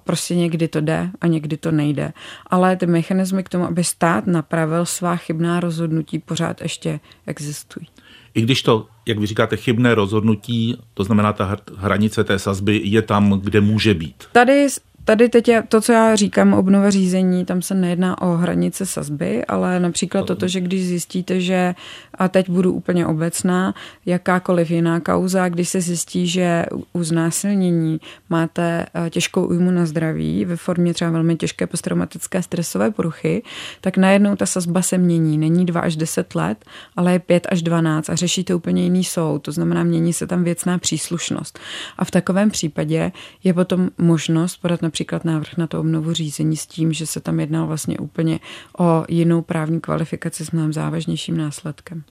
prostě 0.03 0.35
někdy 0.35 0.67
to 0.67 0.81
jde 0.81 1.09
a 1.21 1.27
někdy 1.27 1.57
to 1.57 1.71
nejde. 1.71 2.13
Ale 2.47 2.75
ty 2.75 2.85
mechanismy 2.85 3.43
k 3.43 3.49
tomu, 3.49 3.65
aby 3.65 3.83
stát 3.83 4.27
napravil 4.27 4.85
svá 4.85 5.15
chybná 5.15 5.59
rozhodnutí, 5.59 6.19
pořád 6.19 6.61
ještě 6.61 6.99
existují. 7.25 7.87
I 8.33 8.41
když 8.41 8.63
to, 8.63 8.87
jak 9.05 9.17
vy 9.17 9.25
říkáte, 9.25 9.57
chybné 9.57 9.95
rozhodnutí, 9.95 10.77
to 10.93 11.03
znamená 11.03 11.33
ta 11.33 11.57
hranice 11.77 12.23
té 12.23 12.39
sazby, 12.39 12.81
je 12.83 13.01
tam, 13.01 13.39
kde 13.39 13.61
může 13.61 13.93
být. 13.93 14.23
Tady 14.31 14.67
Tady 15.05 15.29
teď 15.29 15.47
je 15.47 15.63
to, 15.63 15.81
co 15.81 15.91
já 15.91 16.15
říkám, 16.15 16.53
obnova 16.53 16.89
řízení, 16.89 17.45
tam 17.45 17.61
se 17.61 17.75
nejedná 17.75 18.21
o 18.21 18.31
hranice 18.31 18.85
sazby, 18.85 19.45
ale 19.45 19.79
například 19.79 20.25
toto, 20.25 20.47
že 20.47 20.61
když 20.61 20.85
zjistíte, 20.85 21.41
že, 21.41 21.75
a 22.13 22.27
teď 22.27 22.49
budu 22.49 22.73
úplně 22.73 23.07
obecná, 23.07 23.73
jakákoliv 24.05 24.71
jiná 24.71 24.99
kauza, 24.99 25.49
když 25.49 25.69
se 25.69 25.81
zjistí, 25.81 26.27
že 26.27 26.65
u 26.93 27.03
znásilnění 27.03 27.99
máte 28.29 28.85
eh, 28.93 29.09
těžkou 29.09 29.45
újmu 29.45 29.71
na 29.71 29.85
zdraví 29.85 30.45
ve 30.45 30.55
formě 30.55 30.93
třeba 30.93 31.11
velmi 31.11 31.35
těžké 31.35 31.67
posttraumatické 31.67 32.41
stresové 32.41 32.91
poruchy, 32.91 33.43
tak 33.81 33.97
najednou 33.97 34.35
ta 34.35 34.45
sazba 34.45 34.81
se 34.81 34.97
mění. 34.97 35.37
Není 35.37 35.65
2 35.65 35.81
až 35.81 35.95
10 35.95 36.35
let, 36.35 36.65
ale 36.95 37.13
je 37.13 37.19
5 37.19 37.47
až 37.51 37.61
12 37.61 38.09
a 38.09 38.15
řešíte 38.15 38.55
úplně 38.55 38.83
jiný 38.83 39.03
soud. 39.03 39.39
To 39.39 39.51
znamená, 39.51 39.83
mění 39.83 40.13
se 40.13 40.27
tam 40.27 40.43
věcná 40.43 40.77
příslušnost. 40.77 41.59
A 41.97 42.05
v 42.05 42.11
takovém 42.11 42.49
případě 42.49 43.11
je 43.43 43.53
potom 43.53 43.89
možnost 43.97 44.57
podat 44.57 44.81
na 44.81 44.89
například 44.93 45.25
návrh 45.25 45.57
na 45.57 45.67
to 45.67 45.79
obnovu 45.79 46.13
řízení 46.13 46.57
s 46.57 46.67
tím, 46.67 46.93
že 46.93 47.05
se 47.05 47.19
tam 47.19 47.39
jedná 47.39 47.65
vlastně 47.65 47.97
úplně 47.97 48.39
o 48.79 49.05
jinou 49.09 49.41
právní 49.41 49.81
kvalifikaci 49.81 50.45
s 50.45 50.51
mnohem 50.51 50.73
závažnějším 50.73 51.37
následkem. 51.37 52.03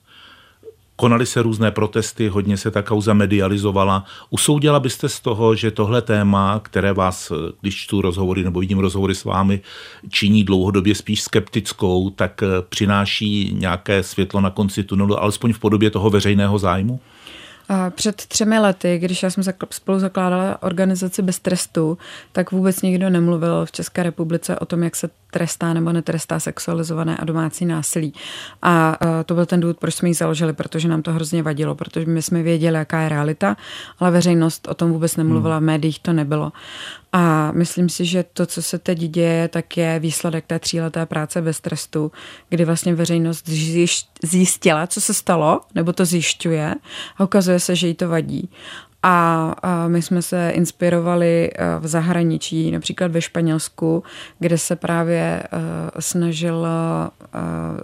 Konaly 0.95 1.25
se 1.25 1.41
různé 1.41 1.71
protesty, 1.71 2.27
hodně 2.27 2.57
se 2.57 2.71
ta 2.71 2.81
kauza 2.81 3.13
medializovala. 3.13 4.05
Usoudila 4.29 4.79
byste 4.79 5.09
z 5.09 5.19
toho, 5.19 5.55
že 5.55 5.71
tohle 5.71 6.01
téma, 6.01 6.59
které 6.63 6.93
vás, 6.93 7.31
když 7.61 7.75
čtu 7.75 8.01
rozhovory 8.01 8.43
nebo 8.43 8.59
vidím 8.59 8.79
rozhovory 8.79 9.15
s 9.15 9.23
vámi, 9.23 9.61
činí 10.09 10.43
dlouhodobě 10.43 10.95
spíš 10.95 11.21
skeptickou, 11.21 12.09
tak 12.09 12.43
přináší 12.69 13.53
nějaké 13.53 14.03
světlo 14.03 14.41
na 14.41 14.49
konci 14.49 14.83
tunelu, 14.83 15.21
alespoň 15.21 15.53
v 15.53 15.59
podobě 15.59 15.89
toho 15.89 16.09
veřejného 16.09 16.59
zájmu? 16.59 16.99
Před 17.89 18.15
třemi 18.15 18.59
lety, 18.59 18.99
když 18.99 19.23
já 19.23 19.29
jsem 19.29 19.43
spolu 19.69 19.99
zakládala 19.99 20.63
organizaci 20.63 21.21
Bez 21.21 21.39
trestu, 21.39 21.97
tak 22.31 22.51
vůbec 22.51 22.81
nikdo 22.81 23.09
nemluvil 23.09 23.65
v 23.65 23.71
České 23.71 24.03
republice 24.03 24.59
o 24.59 24.65
tom, 24.65 24.83
jak 24.83 24.95
se 24.95 25.09
trestá 25.31 25.73
nebo 25.73 25.91
netrestá 25.91 26.39
sexualizované 26.39 27.17
a 27.17 27.25
domácí 27.25 27.65
násilí. 27.65 28.13
A 28.61 28.97
to 29.25 29.33
byl 29.33 29.45
ten 29.45 29.59
důvod, 29.59 29.77
proč 29.77 29.95
jsme 29.95 30.09
ji 30.09 30.13
založili, 30.13 30.53
protože 30.53 30.87
nám 30.87 31.01
to 31.01 31.13
hrozně 31.13 31.43
vadilo, 31.43 31.75
protože 31.75 32.05
my 32.05 32.21
jsme 32.21 32.43
věděli, 32.43 32.77
jaká 32.77 33.01
je 33.01 33.09
realita, 33.09 33.57
ale 33.99 34.11
veřejnost 34.11 34.67
o 34.67 34.73
tom 34.73 34.91
vůbec 34.91 35.15
nemluvila, 35.15 35.59
v 35.59 35.63
médiích 35.63 35.99
to 35.99 36.13
nebylo. 36.13 36.51
A 37.15 37.51
myslím 37.51 37.89
si, 37.89 38.05
že 38.05 38.25
to, 38.33 38.45
co 38.45 38.61
se 38.61 38.79
teď 38.79 38.99
děje, 38.99 39.47
tak 39.47 39.77
je 39.77 39.99
výsledek 39.99 40.45
té 40.45 40.59
tříleté 40.59 41.05
práce 41.05 41.41
bez 41.41 41.59
trestu, 41.59 42.11
kdy 42.49 42.65
vlastně 42.65 42.95
veřejnost 42.95 43.49
zjistila, 44.23 44.87
co 44.87 45.01
se 45.01 45.13
stalo, 45.13 45.61
nebo 45.75 45.93
to 45.93 46.05
zjišťuje 46.05 46.75
a 47.17 47.23
ukazuje 47.23 47.59
se, 47.59 47.75
že 47.75 47.87
jí 47.87 47.93
to 47.93 48.09
vadí. 48.09 48.49
A, 49.03 49.55
my 49.87 50.01
jsme 50.01 50.21
se 50.21 50.49
inspirovali 50.49 51.51
v 51.79 51.87
zahraničí, 51.87 52.71
například 52.71 53.11
ve 53.11 53.21
Španělsku, 53.21 54.03
kde 54.39 54.57
se 54.57 54.75
právě 54.75 55.43
snažila 55.99 57.11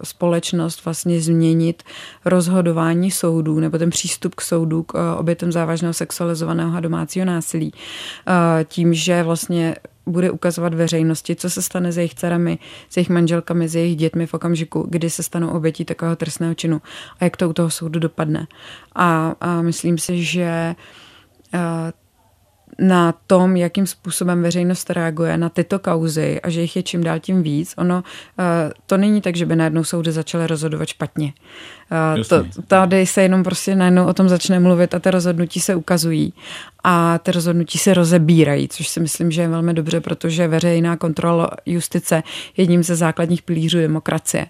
společnost 0.03 0.85
vlastně 0.85 1.21
změnit 1.21 1.83
rozhodování 2.25 3.11
soudů 3.11 3.59
nebo 3.59 3.77
ten 3.77 3.89
přístup 3.89 4.35
k 4.35 4.41
soudu 4.41 4.83
k 4.83 5.15
obětem 5.17 5.51
závažného 5.51 5.93
sexualizovaného 5.93 6.77
a 6.77 6.79
domácího 6.79 7.25
násilí 7.25 7.73
tím, 8.63 8.93
že 8.93 9.23
vlastně 9.23 9.75
bude 10.05 10.31
ukazovat 10.31 10.73
veřejnosti, 10.73 11.35
co 11.35 11.49
se 11.49 11.61
stane 11.61 11.91
s 11.91 11.97
jejich 11.97 12.15
dcerami, 12.15 12.59
s 12.89 12.97
jejich 12.97 13.09
manželkami, 13.09 13.69
s 13.69 13.75
jejich 13.75 13.95
dětmi 13.95 14.27
v 14.27 14.33
okamžiku, 14.33 14.85
kdy 14.89 15.09
se 15.09 15.23
stanou 15.23 15.49
obětí 15.49 15.85
takového 15.85 16.15
trestného 16.15 16.53
činu 16.53 16.81
a 17.19 17.23
jak 17.23 17.37
to 17.37 17.49
u 17.49 17.53
toho 17.53 17.69
soudu 17.69 17.99
dopadne. 17.99 18.47
A, 18.95 19.35
a 19.41 19.61
myslím 19.61 19.97
si, 19.97 20.23
že 20.23 20.75
uh, 21.53 21.91
na 22.79 23.13
tom, 23.27 23.55
jakým 23.55 23.87
způsobem 23.87 24.41
veřejnost 24.41 24.89
reaguje 24.89 25.37
na 25.37 25.49
tyto 25.49 25.79
kauzy 25.79 26.41
a 26.41 26.49
že 26.49 26.61
jich 26.61 26.75
je 26.75 26.83
čím 26.83 27.03
dál 27.03 27.19
tím 27.19 27.43
víc. 27.43 27.73
Ono 27.77 28.03
to 28.85 28.97
není 28.97 29.21
tak, 29.21 29.35
že 29.35 29.45
by 29.45 29.55
najednou 29.55 29.83
soudy 29.83 30.11
začaly 30.11 30.47
rozhodovat 30.47 30.87
špatně. 30.87 31.33
To, 32.29 32.45
tady 32.67 33.05
se 33.05 33.21
jenom 33.21 33.43
prostě 33.43 33.75
najednou 33.75 34.05
o 34.05 34.13
tom 34.13 34.29
začne 34.29 34.59
mluvit 34.59 34.93
a 34.93 34.99
ty 34.99 35.11
rozhodnutí 35.11 35.59
se 35.59 35.75
ukazují 35.75 36.33
a 36.83 37.17
ty 37.17 37.31
rozhodnutí 37.31 37.77
se 37.77 37.93
rozebírají, 37.93 38.67
což 38.67 38.87
si 38.87 38.99
myslím, 38.99 39.31
že 39.31 39.41
je 39.41 39.47
velmi 39.47 39.73
dobře, 39.73 40.01
protože 40.01 40.47
veřejná 40.47 40.97
kontrola 40.97 41.49
justice 41.65 42.15
je 42.57 42.61
jedním 42.61 42.83
ze 42.83 42.95
základních 42.95 43.41
pilířů 43.41 43.77
demokracie. 43.77 44.45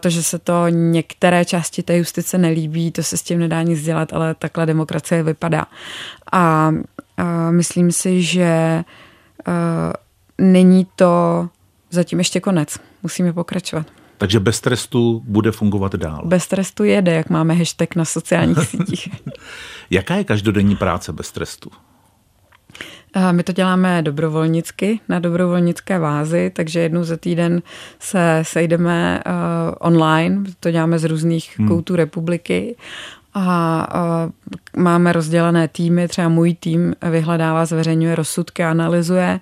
To, 0.00 0.10
že 0.10 0.22
se 0.22 0.38
to 0.38 0.68
některé 0.68 1.44
části 1.44 1.82
té 1.82 1.96
justice 1.96 2.38
nelíbí, 2.38 2.90
to 2.90 3.02
se 3.02 3.16
s 3.16 3.22
tím 3.22 3.38
nedá 3.38 3.62
nic 3.62 3.82
dělat, 3.82 4.12
ale 4.12 4.34
takhle 4.34 4.66
demokracie 4.66 5.22
vypadá. 5.22 5.66
A, 6.32 6.72
a 7.18 7.50
myslím 7.50 7.92
si, 7.92 8.22
že 8.22 8.84
není 10.38 10.86
to 10.96 11.48
zatím 11.90 12.18
ještě 12.18 12.40
konec. 12.40 12.78
Musíme 13.02 13.32
pokračovat. 13.32 13.86
Takže 14.18 14.40
bez 14.40 14.60
trestu 14.60 15.22
bude 15.24 15.52
fungovat 15.52 15.94
dál. 15.94 16.22
Bez 16.24 16.46
trestu 16.46 16.84
jede, 16.84 17.14
jak 17.14 17.30
máme 17.30 17.54
hashtag 17.54 17.96
na 17.96 18.04
sociálních 18.04 18.58
sítích. 18.68 19.08
Jaká 19.90 20.14
je 20.14 20.24
každodenní 20.24 20.76
práce 20.76 21.12
bez 21.12 21.32
trestu? 21.32 21.70
My 23.32 23.42
to 23.42 23.52
děláme 23.52 24.02
dobrovolnicky, 24.02 25.00
na 25.08 25.18
dobrovolnické 25.18 25.98
vázi, 25.98 26.50
takže 26.54 26.80
jednou 26.80 27.04
za 27.04 27.16
týden 27.16 27.62
se 27.98 28.38
sejdeme 28.42 29.22
uh, 29.26 29.32
online, 29.80 30.44
to 30.60 30.70
děláme 30.70 30.98
z 30.98 31.04
různých 31.04 31.58
hmm. 31.58 31.68
koutů 31.68 31.96
republiky 31.96 32.76
a 33.34 33.86
uh, 34.24 34.82
máme 34.82 35.12
rozdělené 35.12 35.68
týmy, 35.68 36.08
třeba 36.08 36.28
můj 36.28 36.54
tým 36.54 36.94
vyhledává, 37.10 37.66
zveřejňuje 37.66 38.14
rozsudky, 38.14 38.64
analyzuje. 38.64 39.40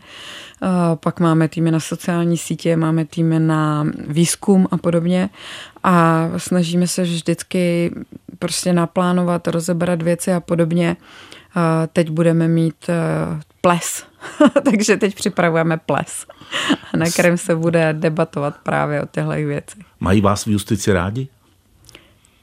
Uh, 0.63 0.69
pak 0.95 1.21
máme 1.21 1.49
týmy 1.49 1.71
na 1.71 1.81
sociální 1.81 2.39
sítě, 2.39 2.77
máme 2.77 3.05
týmy 3.05 3.41
na 3.41 3.87
výzkum 4.09 4.69
a 4.71 4.77
podobně 4.77 5.31
a 5.85 6.25
snažíme 6.37 6.87
se 6.89 7.03
vždycky 7.03 7.95
prostě 8.39 8.73
naplánovat, 8.73 9.49
rozebrat 9.49 10.03
věci 10.03 10.33
a 10.33 10.41
podobně. 10.41 10.97
Uh, 11.57 11.63
teď 11.93 12.11
budeme 12.11 12.49
mít 12.49 12.91
ples, 13.61 14.05
takže 14.65 14.97
teď 14.97 15.15
připravujeme 15.15 15.77
ples, 15.77 16.27
na 16.97 17.07
kterém 17.07 17.37
se 17.37 17.57
bude 17.57 17.93
debatovat 17.93 18.55
právě 18.63 19.03
o 19.03 19.07
těchto 19.07 19.31
věcech. 19.31 19.83
Mají 20.01 20.21
vás 20.21 20.45
v 20.45 20.51
justici 20.51 20.93
rádi? 20.93 21.29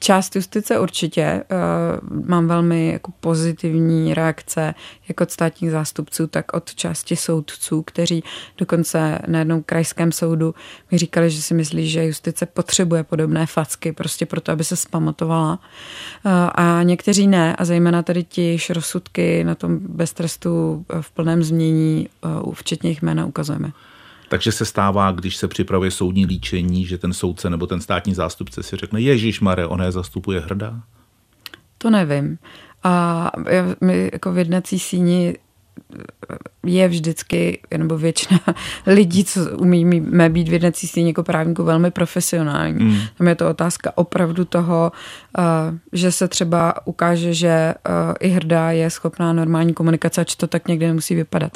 Část 0.03 0.35
justice 0.35 0.79
určitě. 0.79 1.43
Uh, 1.51 2.25
mám 2.25 2.47
velmi 2.47 2.91
jako 2.91 3.11
pozitivní 3.19 4.13
reakce 4.13 4.73
jak 5.07 5.21
od 5.21 5.31
státních 5.31 5.71
zástupců, 5.71 6.27
tak 6.27 6.53
od 6.53 6.75
části 6.75 7.15
soudců, 7.15 7.81
kteří 7.81 8.23
dokonce 8.57 9.19
na 9.27 9.39
jednom 9.39 9.63
krajském 9.63 10.11
soudu 10.11 10.55
mi 10.91 10.97
říkali, 10.97 11.29
že 11.29 11.41
si 11.41 11.53
myslí, 11.53 11.89
že 11.89 12.05
justice 12.05 12.45
potřebuje 12.45 13.03
podobné 13.03 13.45
facky, 13.45 13.91
prostě 13.91 14.25
proto, 14.25 14.51
aby 14.51 14.63
se 14.63 14.75
spamatovala. 14.75 15.59
Uh, 16.25 16.31
a 16.55 16.83
někteří 16.83 17.27
ne, 17.27 17.55
a 17.55 17.65
zejména 17.65 18.03
tady 18.03 18.23
ti 18.23 18.57
rozsudky 18.69 19.43
na 19.43 19.55
tom 19.55 19.79
bez 19.81 20.13
trestu 20.13 20.85
v 21.01 21.11
plném 21.11 21.43
změní, 21.43 22.09
uh, 22.45 22.53
včetně 22.53 22.89
jich 22.89 23.01
jména, 23.01 23.25
ukazujeme. 23.25 23.71
Takže 24.33 24.51
se 24.51 24.65
stává, 24.65 25.11
když 25.11 25.35
se 25.35 25.47
připravuje 25.47 25.91
soudní 25.91 26.25
líčení, 26.25 26.85
že 26.85 26.97
ten 26.97 27.13
soudce 27.13 27.49
nebo 27.49 27.67
ten 27.67 27.81
státní 27.81 28.13
zástupce 28.13 28.63
si 28.63 28.77
řekne, 28.77 29.01
Ježíš 29.01 29.41
Mare, 29.41 29.67
ona 29.67 29.85
je 29.85 29.91
zastupuje 29.91 30.39
hrdá? 30.39 30.81
To 31.77 31.89
nevím. 31.89 32.37
A 32.83 33.31
my 33.81 34.09
jako 34.13 34.31
v 34.31 34.37
jednací 34.37 34.79
síni 34.79 35.35
je 36.65 36.87
vždycky, 36.87 37.59
nebo 37.77 37.97
většina 37.97 38.39
lidí, 38.87 39.23
co 39.23 39.57
umíme 39.57 40.29
být 40.29 40.49
v 40.49 40.53
jednací 40.53 40.87
síni 40.87 41.09
jako 41.09 41.23
právníku, 41.23 41.63
velmi 41.63 41.91
profesionální. 41.91 42.83
Mm. 42.83 42.97
Tam 43.17 43.27
je 43.27 43.35
to 43.35 43.49
otázka 43.49 43.97
opravdu 43.97 44.45
toho, 44.45 44.91
že 45.93 46.11
se 46.11 46.27
třeba 46.27 46.87
ukáže, 46.87 47.33
že 47.33 47.73
i 48.19 48.29
hrdá 48.29 48.71
je 48.71 48.89
schopná 48.89 49.33
normální 49.33 49.73
komunikace, 49.73 50.21
ač 50.21 50.35
to 50.35 50.47
tak 50.47 50.67
někdy 50.67 50.87
nemusí 50.87 51.15
vypadat. 51.15 51.51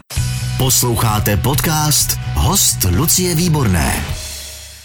Posloucháte 0.58 1.38
podcast 1.38 2.19
Host 2.36 2.84
Lucie 2.97 3.36
Výborné. 3.36 4.26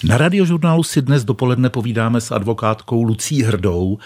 Na 0.04 0.18
radiožurnálu 0.18 0.82
si 0.82 1.02
dnes 1.02 1.24
dopoledne 1.24 1.70
povídáme 1.70 2.20
s 2.20 2.32
advokátkou 2.32 3.02
Lucí 3.02 3.42
Hrdou. 3.42 3.98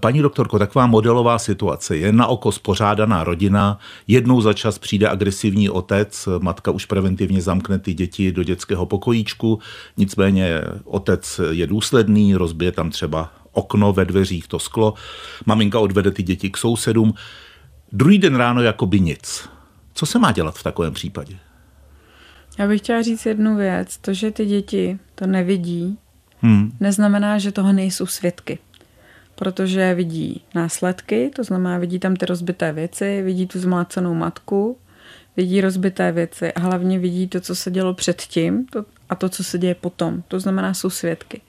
Paní 0.00 0.22
doktorko, 0.22 0.58
taková 0.58 0.86
modelová 0.86 1.38
situace. 1.38 1.96
Je 1.96 2.12
na 2.12 2.26
oko 2.26 2.52
spořádaná 2.52 3.24
rodina, 3.24 3.78
jednou 4.06 4.40
za 4.40 4.52
čas 4.52 4.78
přijde 4.78 5.08
agresivní 5.08 5.70
otec, 5.70 6.28
matka 6.38 6.70
už 6.70 6.84
preventivně 6.84 7.42
zamkne 7.42 7.78
ty 7.78 7.94
děti 7.94 8.32
do 8.32 8.42
dětského 8.42 8.86
pokojíčku, 8.86 9.58
nicméně 9.96 10.60
otec 10.84 11.40
je 11.50 11.66
důsledný, 11.66 12.34
rozbije 12.34 12.72
tam 12.72 12.90
třeba 12.90 13.32
okno 13.52 13.92
ve 13.92 14.04
dveřích, 14.04 14.48
to 14.48 14.58
sklo, 14.58 14.94
maminka 15.46 15.78
odvede 15.78 16.10
ty 16.10 16.22
děti 16.22 16.50
k 16.50 16.56
sousedům. 16.56 17.14
Druhý 17.92 18.18
den 18.18 18.36
ráno 18.36 18.62
jako 18.62 18.86
by 18.86 19.00
nic. 19.00 19.48
Co 19.94 20.06
se 20.06 20.18
má 20.18 20.32
dělat 20.32 20.58
v 20.58 20.62
takovém 20.62 20.92
případě? 20.92 21.38
Já 22.58 22.68
bych 22.68 22.80
chtěla 22.80 23.02
říct 23.02 23.26
jednu 23.26 23.56
věc. 23.56 23.96
To, 23.96 24.14
že 24.14 24.30
ty 24.30 24.46
děti 24.46 24.98
to 25.14 25.26
nevidí, 25.26 25.98
hmm. 26.40 26.72
neznamená, 26.80 27.38
že 27.38 27.52
toho 27.52 27.72
nejsou 27.72 28.06
svědky. 28.06 28.58
Protože 29.34 29.94
vidí 29.94 30.42
následky, 30.54 31.30
to 31.36 31.44
znamená, 31.44 31.78
vidí 31.78 31.98
tam 31.98 32.16
ty 32.16 32.26
rozbité 32.26 32.72
věci, 32.72 33.22
vidí 33.22 33.46
tu 33.46 33.60
zmlácenou 33.60 34.14
matku, 34.14 34.78
vidí 35.36 35.60
rozbité 35.60 36.12
věci 36.12 36.52
a 36.52 36.60
hlavně 36.60 36.98
vidí 36.98 37.28
to, 37.28 37.40
co 37.40 37.54
se 37.54 37.70
dělo 37.70 37.94
předtím 37.94 38.66
to, 38.66 38.84
a 39.08 39.14
to, 39.14 39.28
co 39.28 39.44
se 39.44 39.58
děje 39.58 39.74
potom. 39.74 40.22
To 40.28 40.40
znamená, 40.40 40.74
jsou 40.74 40.90
svědky. 40.90 41.40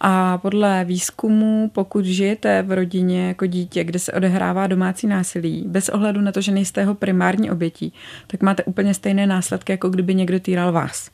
A 0.00 0.38
podle 0.38 0.84
výzkumu, 0.84 1.70
pokud 1.74 2.04
žijete 2.04 2.62
v 2.62 2.72
rodině 2.72 3.28
jako 3.28 3.46
dítě, 3.46 3.84
kde 3.84 3.98
se 3.98 4.12
odehrává 4.12 4.66
domácí 4.66 5.06
násilí, 5.06 5.64
bez 5.68 5.88
ohledu 5.88 6.20
na 6.20 6.32
to, 6.32 6.40
že 6.40 6.52
nejste 6.52 6.80
jeho 6.80 6.94
primární 6.94 7.50
obětí, 7.50 7.92
tak 8.26 8.42
máte 8.42 8.64
úplně 8.64 8.94
stejné 8.94 9.26
následky, 9.26 9.72
jako 9.72 9.88
kdyby 9.88 10.14
někdo 10.14 10.40
týral 10.40 10.72
vás. 10.72 11.10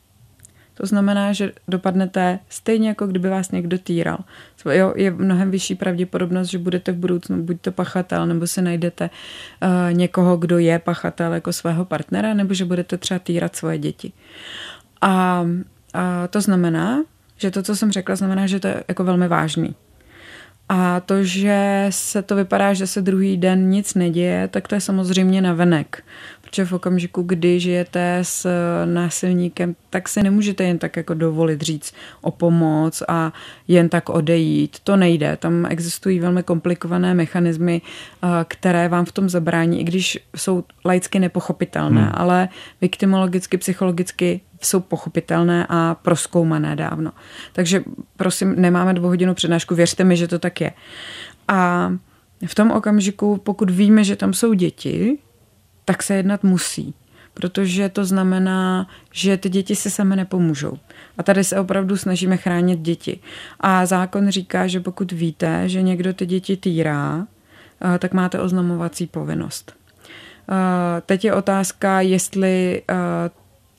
To 0.73 0.85
znamená, 0.85 1.33
že 1.33 1.51
dopadnete 1.67 2.39
stejně, 2.49 2.87
jako 2.87 3.07
kdyby 3.07 3.29
vás 3.29 3.51
někdo 3.51 3.77
týral. 3.77 4.17
Jo, 4.71 4.93
je 4.95 5.11
mnohem 5.11 5.51
vyšší 5.51 5.75
pravděpodobnost, 5.75 6.47
že 6.47 6.57
budete 6.57 6.91
v 6.91 6.95
budoucnu 6.95 7.43
buď 7.43 7.61
to 7.61 7.71
pachatel, 7.71 8.27
nebo 8.27 8.47
si 8.47 8.61
najdete 8.61 9.09
uh, 9.09 9.97
někoho, 9.97 10.37
kdo 10.37 10.57
je 10.57 10.79
pachatel 10.79 11.33
jako 11.33 11.53
svého 11.53 11.85
partnera, 11.85 12.33
nebo 12.33 12.53
že 12.53 12.65
budete 12.65 12.97
třeba 12.97 13.19
týrat 13.19 13.55
svoje 13.55 13.77
děti. 13.77 14.11
A, 15.01 15.45
a 15.93 16.27
to 16.27 16.41
znamená, 16.41 17.03
že 17.37 17.51
to, 17.51 17.63
co 17.63 17.75
jsem 17.75 17.91
řekla, 17.91 18.15
znamená, 18.15 18.47
že 18.47 18.59
to 18.59 18.67
je 18.67 18.83
jako 18.87 19.03
velmi 19.03 19.27
vážný. 19.27 19.75
A 20.69 20.99
to, 20.99 21.23
že 21.23 21.85
se 21.89 22.21
to 22.21 22.35
vypadá, 22.35 22.73
že 22.73 22.87
se 22.87 23.01
druhý 23.01 23.37
den 23.37 23.69
nic 23.69 23.93
neděje, 23.93 24.47
tak 24.47 24.67
to 24.67 24.75
je 24.75 24.81
samozřejmě 24.81 25.41
navenek. 25.41 26.03
Protože 26.41 26.65
v 26.65 26.73
okamžiku, 26.73 27.21
kdy 27.21 27.59
žijete 27.59 28.19
s 28.21 28.49
násilníkem, 28.85 29.75
tak 29.89 30.09
si 30.09 30.23
nemůžete 30.23 30.63
jen 30.63 30.77
tak 30.77 30.97
jako 30.97 31.13
dovolit 31.13 31.61
říct 31.61 31.93
o 32.21 32.31
pomoc 32.31 33.03
a 33.07 33.33
jen 33.67 33.89
tak 33.89 34.09
odejít. 34.09 34.77
To 34.83 34.95
nejde. 34.95 35.37
Tam 35.37 35.65
existují 35.65 36.19
velmi 36.19 36.43
komplikované 36.43 37.13
mechanismy, 37.13 37.81
eh, 37.81 38.27
které 38.47 38.87
vám 38.89 39.05
v 39.05 39.11
tom 39.11 39.29
zabrání, 39.29 39.81
i 39.81 39.83
když 39.83 40.19
jsou 40.35 40.63
laicky 40.85 41.19
nepochopitelné, 41.19 42.01
hmm. 42.01 42.11
ale 42.13 42.49
viktimologicky, 42.81 43.57
psychologicky 43.57 44.41
jsou 44.61 44.79
pochopitelné 44.79 45.65
a 45.69 45.95
proskoumané 45.95 46.75
dávno. 46.75 47.11
Takže 47.53 47.83
prosím, 48.17 48.61
nemáme 48.61 48.93
dvouhodinou 48.93 49.33
přednášku, 49.33 49.75
věřte 49.75 50.03
mi, 50.03 50.17
že 50.17 50.27
to 50.27 50.39
tak 50.39 50.61
je. 50.61 50.71
A 51.47 51.91
v 52.47 52.55
tom 52.55 52.71
okamžiku, 52.71 53.37
pokud 53.37 53.69
víme, 53.69 54.03
že 54.03 54.15
tam 54.15 54.33
jsou 54.33 54.53
děti, 54.53 55.17
tak 55.85 56.03
se 56.03 56.15
jednat 56.15 56.43
musí. 56.43 56.93
Protože 57.33 57.89
to 57.89 58.05
znamená, 58.05 58.87
že 59.11 59.37
ty 59.37 59.49
děti 59.49 59.75
si 59.75 59.91
sami 59.91 60.15
nepomůžou. 60.15 60.77
A 61.17 61.23
tady 61.23 61.43
se 61.43 61.59
opravdu 61.59 61.97
snažíme 61.97 62.37
chránit 62.37 62.79
děti. 62.79 63.19
A 63.59 63.85
zákon 63.85 64.29
říká, 64.29 64.67
že 64.67 64.79
pokud 64.79 65.11
víte, 65.11 65.69
že 65.69 65.81
někdo 65.81 66.13
ty 66.13 66.25
děti 66.25 66.57
týrá, 66.57 67.27
tak 67.99 68.13
máte 68.13 68.39
oznamovací 68.39 69.07
povinnost. 69.07 69.75
Teď 71.05 71.25
je 71.25 71.33
otázka, 71.33 72.01
jestli 72.01 72.81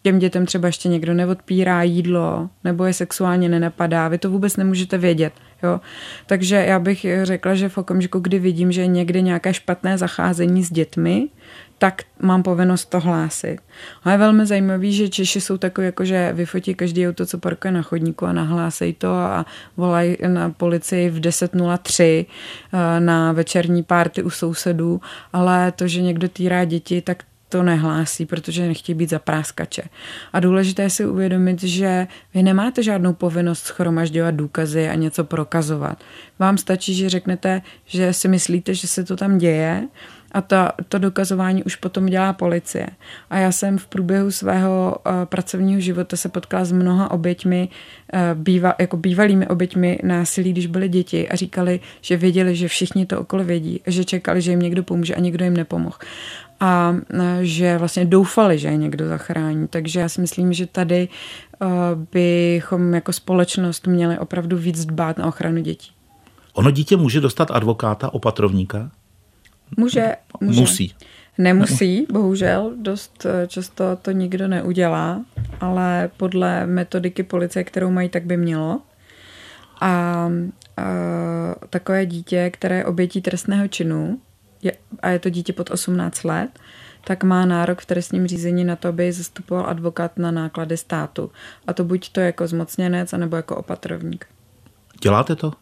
těm 0.02 0.18
dětem 0.18 0.46
třeba 0.46 0.68
ještě 0.68 0.88
někdo 0.88 1.14
neodpírá 1.14 1.82
jídlo 1.82 2.50
nebo 2.64 2.84
je 2.84 2.92
sexuálně 2.92 3.48
nenapadá. 3.48 4.08
Vy 4.08 4.18
to 4.18 4.30
vůbec 4.30 4.56
nemůžete 4.56 4.98
vědět. 4.98 5.32
Jo? 5.62 5.80
Takže 6.26 6.56
já 6.56 6.78
bych 6.78 7.06
řekla, 7.22 7.54
že 7.54 7.68
v 7.68 7.78
okamžiku, 7.78 8.20
kdy 8.20 8.38
vidím, 8.38 8.72
že 8.72 8.80
je 8.80 8.86
někde 8.86 9.20
nějaké 9.20 9.54
špatné 9.54 9.98
zacházení 9.98 10.64
s 10.64 10.72
dětmi, 10.72 11.28
tak 11.78 12.02
mám 12.20 12.42
povinnost 12.42 12.84
to 12.84 13.00
hlásit. 13.00 13.58
A 14.04 14.10
je 14.10 14.18
velmi 14.18 14.46
zajímavý, 14.46 14.92
že 14.92 15.08
Češi 15.08 15.40
jsou 15.40 15.58
takový, 15.58 15.84
jako 15.84 16.04
že 16.04 16.32
vyfotí 16.32 16.74
každý 16.74 17.08
auto, 17.08 17.26
co 17.26 17.38
parkuje 17.38 17.72
na 17.72 17.82
chodníku 17.82 18.26
a 18.26 18.32
nahlásej 18.32 18.92
to 18.92 19.12
a 19.12 19.46
volají 19.76 20.16
na 20.26 20.50
policii 20.50 21.10
v 21.10 21.20
10.03 21.20 22.26
eh, 22.72 23.00
na 23.00 23.32
večerní 23.32 23.82
párty 23.82 24.22
u 24.22 24.30
sousedů, 24.30 25.00
ale 25.32 25.72
to, 25.72 25.88
že 25.88 26.02
někdo 26.02 26.28
týrá 26.28 26.64
děti, 26.64 27.02
tak 27.02 27.22
to 27.48 27.62
nehlásí, 27.62 28.26
protože 28.26 28.66
nechtějí 28.66 28.96
být 28.96 29.10
za 29.10 29.18
práskače. 29.18 29.82
A 30.32 30.40
důležité 30.40 30.82
je 30.82 30.90
si 30.90 31.06
uvědomit, 31.06 31.62
že 31.62 32.06
vy 32.34 32.42
nemáte 32.42 32.82
žádnou 32.82 33.12
povinnost 33.12 33.64
schromažďovat 33.64 34.34
důkazy 34.34 34.88
a 34.88 34.94
něco 34.94 35.24
prokazovat. 35.24 36.04
Vám 36.38 36.58
stačí, 36.58 36.94
že 36.94 37.08
řeknete, 37.08 37.62
že 37.86 38.12
si 38.12 38.28
myslíte, 38.28 38.74
že 38.74 38.88
se 38.88 39.04
to 39.04 39.16
tam 39.16 39.38
děje 39.38 39.88
a 40.32 40.40
to, 40.40 40.56
to 40.88 40.98
dokazování 40.98 41.64
už 41.64 41.76
potom 41.76 42.06
dělá 42.06 42.32
policie. 42.32 42.86
A 43.30 43.38
já 43.38 43.52
jsem 43.52 43.78
v 43.78 43.86
průběhu 43.86 44.30
svého 44.30 44.96
uh, 45.06 45.12
pracovního 45.24 45.80
života 45.80 46.16
se 46.16 46.28
potkala 46.28 46.64
s 46.64 46.72
mnoha 46.72 47.10
oběťmi, 47.10 47.68
uh, 48.12 48.20
býva, 48.34 48.74
jako 48.78 48.96
bývalými 48.96 49.46
oběťmi 49.46 49.98
násilí, 50.02 50.52
když 50.52 50.66
byly 50.66 50.88
děti 50.88 51.28
a 51.28 51.36
říkali, 51.36 51.80
že 52.00 52.16
věděli, 52.16 52.56
že 52.56 52.68
všichni 52.68 53.06
to 53.06 53.20
okolo 53.20 53.44
vědí, 53.44 53.80
že 53.86 54.04
čekali, 54.04 54.40
že 54.40 54.50
jim 54.50 54.60
někdo 54.60 54.82
pomůže 54.82 55.14
a 55.14 55.20
někdo 55.20 55.44
jim 55.44 55.56
nepomohl 55.56 55.96
a 56.60 56.96
že 57.40 57.78
vlastně 57.78 58.04
doufali, 58.04 58.58
že 58.58 58.68
je 58.68 58.76
někdo 58.76 59.08
zachrání. 59.08 59.68
Takže 59.68 60.00
já 60.00 60.08
si 60.08 60.20
myslím, 60.20 60.52
že 60.52 60.66
tady 60.66 61.08
bychom 62.12 62.94
jako 62.94 63.12
společnost 63.12 63.86
měli 63.86 64.18
opravdu 64.18 64.56
víc 64.56 64.84
dbát 64.84 65.18
na 65.18 65.26
ochranu 65.26 65.62
dětí. 65.62 65.90
Ono 66.54 66.70
dítě 66.70 66.96
může 66.96 67.20
dostat 67.20 67.50
advokáta, 67.50 68.14
opatrovníka? 68.14 68.90
Může. 69.76 70.16
může. 70.40 70.60
Musí. 70.60 70.94
Nemusí, 71.38 72.06
bohužel, 72.12 72.72
dost 72.76 73.26
e, 73.26 73.46
často 73.46 73.96
to 74.02 74.10
nikdo 74.10 74.48
neudělá, 74.48 75.24
ale 75.60 76.10
podle 76.16 76.66
metodiky 76.66 77.22
policie, 77.22 77.64
kterou 77.64 77.90
mají, 77.90 78.08
tak 78.08 78.24
by 78.24 78.36
mělo. 78.36 78.80
A, 79.80 79.90
a 80.76 80.84
takové 81.70 82.06
dítě, 82.06 82.50
které 82.50 82.76
je 82.76 82.84
obětí 82.84 83.22
trestného 83.22 83.68
činu, 83.68 84.20
je, 84.62 84.72
a 85.02 85.08
je 85.08 85.18
to 85.18 85.30
dítě 85.30 85.52
pod 85.52 85.70
18 85.70 86.24
let, 86.24 86.50
tak 87.04 87.24
má 87.24 87.46
nárok 87.46 87.80
v 87.80 87.86
trestním 87.86 88.26
řízení 88.26 88.64
na 88.64 88.76
to, 88.76 88.88
aby 88.88 89.12
zastupoval 89.12 89.66
advokát 89.66 90.18
na 90.18 90.30
náklady 90.30 90.76
státu. 90.76 91.30
A 91.66 91.72
to 91.72 91.84
buď 91.84 92.12
to 92.12 92.20
jako 92.20 92.46
zmocněnec, 92.46 93.12
anebo 93.12 93.36
jako 93.36 93.56
opatrovník. 93.56 94.26
Děláte 95.02 95.36
to? 95.36 95.52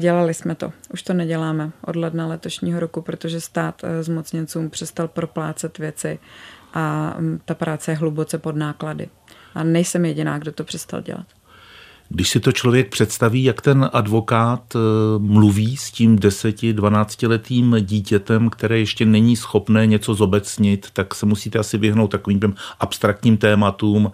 Dělali 0.00 0.34
jsme 0.34 0.54
to. 0.54 0.72
Už 0.92 1.02
to 1.02 1.14
neděláme 1.14 1.70
od 1.84 1.96
ledna 1.96 2.26
letošního 2.26 2.80
roku, 2.80 3.02
protože 3.02 3.40
stát 3.40 3.84
e, 3.84 4.02
zmocněncům 4.02 4.70
přestal 4.70 5.08
proplácet 5.08 5.78
věci 5.78 6.18
a 6.74 7.16
ta 7.44 7.54
práce 7.54 7.90
je 7.90 7.96
hluboce 7.96 8.38
pod 8.38 8.56
náklady. 8.56 9.08
A 9.54 9.64
nejsem 9.64 10.04
jediná, 10.04 10.38
kdo 10.38 10.52
to 10.52 10.64
přestal 10.64 11.00
dělat. 11.00 11.26
Když 12.08 12.28
si 12.28 12.40
to 12.40 12.52
člověk 12.52 12.88
představí, 12.88 13.44
jak 13.44 13.60
ten 13.60 13.90
advokát 13.92 14.74
e, 14.74 14.78
mluví 15.18 15.76
s 15.76 15.90
tím 15.90 16.18
10-12-letým 16.18 17.80
dítětem, 17.80 18.50
které 18.50 18.78
ještě 18.78 19.04
není 19.04 19.36
schopné 19.36 19.86
něco 19.86 20.14
zobecnit, 20.14 20.86
tak 20.92 21.14
se 21.14 21.26
musíte 21.26 21.58
asi 21.58 21.78
vyhnout 21.78 22.10
takovým 22.10 22.54
abstraktním 22.80 23.36
tématům, 23.36 24.12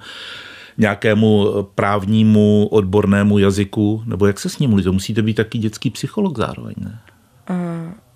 nějakému 0.78 1.46
právnímu 1.74 2.68
odbornému 2.70 3.38
jazyku, 3.38 4.02
nebo 4.06 4.26
jak 4.26 4.40
se 4.40 4.48
s 4.48 4.58
ním 4.58 4.70
mluví? 4.70 4.84
To 4.84 4.92
musíte 4.92 5.22
být 5.22 5.34
taky 5.34 5.58
dětský 5.58 5.90
psycholog 5.90 6.38
zároveň, 6.38 6.74
ne? 6.78 6.98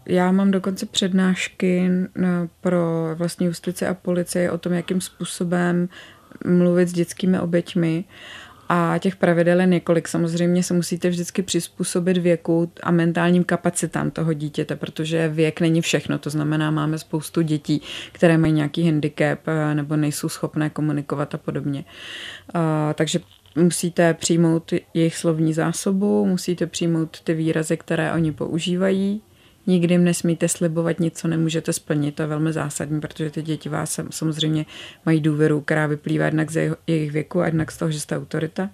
Já 0.06 0.32
mám 0.32 0.50
dokonce 0.50 0.86
přednášky 0.86 1.90
pro 2.60 3.08
vlastní 3.14 3.46
justici 3.46 3.86
a 3.86 3.94
policii 3.94 4.50
o 4.50 4.58
tom, 4.58 4.72
jakým 4.72 5.00
způsobem 5.00 5.88
mluvit 6.46 6.88
s 6.88 6.92
dětskými 6.92 7.40
oběťmi 7.40 8.04
a 8.72 8.98
těch 8.98 9.16
pravidel 9.16 9.60
je 9.60 9.66
několik. 9.66 10.08
Samozřejmě 10.08 10.62
se 10.62 10.74
musíte 10.74 11.08
vždycky 11.08 11.42
přizpůsobit 11.42 12.16
věku 12.16 12.72
a 12.82 12.90
mentálním 12.90 13.44
kapacitám 13.44 14.10
toho 14.10 14.32
dítěte, 14.32 14.76
protože 14.76 15.28
věk 15.28 15.60
není 15.60 15.80
všechno. 15.80 16.18
To 16.18 16.30
znamená, 16.30 16.70
máme 16.70 16.98
spoustu 16.98 17.42
dětí, 17.42 17.82
které 18.12 18.38
mají 18.38 18.52
nějaký 18.52 18.86
handicap 18.86 19.38
eh, 19.46 19.74
nebo 19.74 19.96
nejsou 19.96 20.28
schopné 20.28 20.70
komunikovat 20.70 21.34
a 21.34 21.38
podobně. 21.38 21.84
Takže 22.94 23.20
musíte 23.56 24.14
přijmout 24.14 24.72
jejich 24.94 25.16
slovní 25.16 25.52
zásobu, 25.52 26.26
musíte 26.26 26.66
přijmout 26.66 27.20
ty 27.20 27.34
výrazy, 27.34 27.76
které 27.76 28.12
oni 28.12 28.32
používají, 28.32 29.22
Nikdy 29.66 29.94
jim 29.94 30.04
nesmíte 30.04 30.48
slibovat 30.48 31.00
nic, 31.00 31.18
co 31.18 31.28
nemůžete 31.28 31.72
splnit. 31.72 32.14
To 32.14 32.22
je 32.22 32.28
velmi 32.28 32.52
zásadní, 32.52 33.00
protože 33.00 33.30
ty 33.30 33.42
děti 33.42 33.68
vás 33.68 34.00
samozřejmě 34.10 34.66
mají 35.06 35.20
důvěru, 35.20 35.60
která 35.60 35.86
vyplývá 35.86 36.24
jednak 36.24 36.50
z 36.50 36.76
jejich 36.86 37.12
věku 37.12 37.40
a 37.40 37.46
jednak 37.46 37.72
z 37.72 37.78
toho, 37.78 37.90
že 37.90 38.00
jste 38.00 38.16
autorita. 38.16 38.70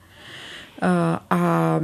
A, 0.82 1.20
a 1.30 1.80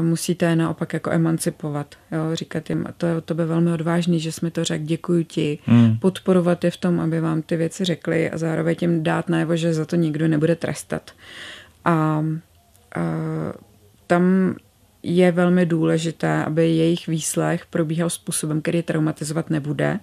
musíte 0.00 0.56
naopak 0.56 0.92
jako 0.92 1.10
emancipovat, 1.10 1.94
jo, 2.12 2.18
říkat 2.32 2.70
jim, 2.70 2.86
to 2.96 3.06
je 3.06 3.20
to 3.20 3.34
by 3.34 3.44
velmi 3.44 3.72
odvážný, 3.72 4.20
že 4.20 4.32
jsme 4.32 4.50
to 4.50 4.64
řekl, 4.64 4.84
děkuji 4.84 5.24
ti, 5.24 5.58
hmm. 5.64 5.98
podporovat 5.98 6.64
je 6.64 6.70
v 6.70 6.76
tom, 6.76 7.00
aby 7.00 7.20
vám 7.20 7.42
ty 7.42 7.56
věci 7.56 7.84
řekli 7.84 8.30
a 8.30 8.38
zároveň 8.38 8.76
tím 8.76 9.02
dát 9.02 9.28
najevo, 9.28 9.56
že 9.56 9.74
za 9.74 9.84
to 9.84 9.96
nikdo 9.96 10.28
nebude 10.28 10.56
trestat. 10.56 11.10
A, 11.84 11.92
a 11.92 12.24
tam 14.06 14.54
je 15.02 15.32
velmi 15.32 15.66
důležité, 15.66 16.44
aby 16.44 16.70
jejich 16.70 17.06
výslech 17.06 17.66
probíhal 17.66 18.10
způsobem, 18.10 18.62
který 18.62 18.82
traumatizovat 18.82 19.50
nebude 19.50 20.00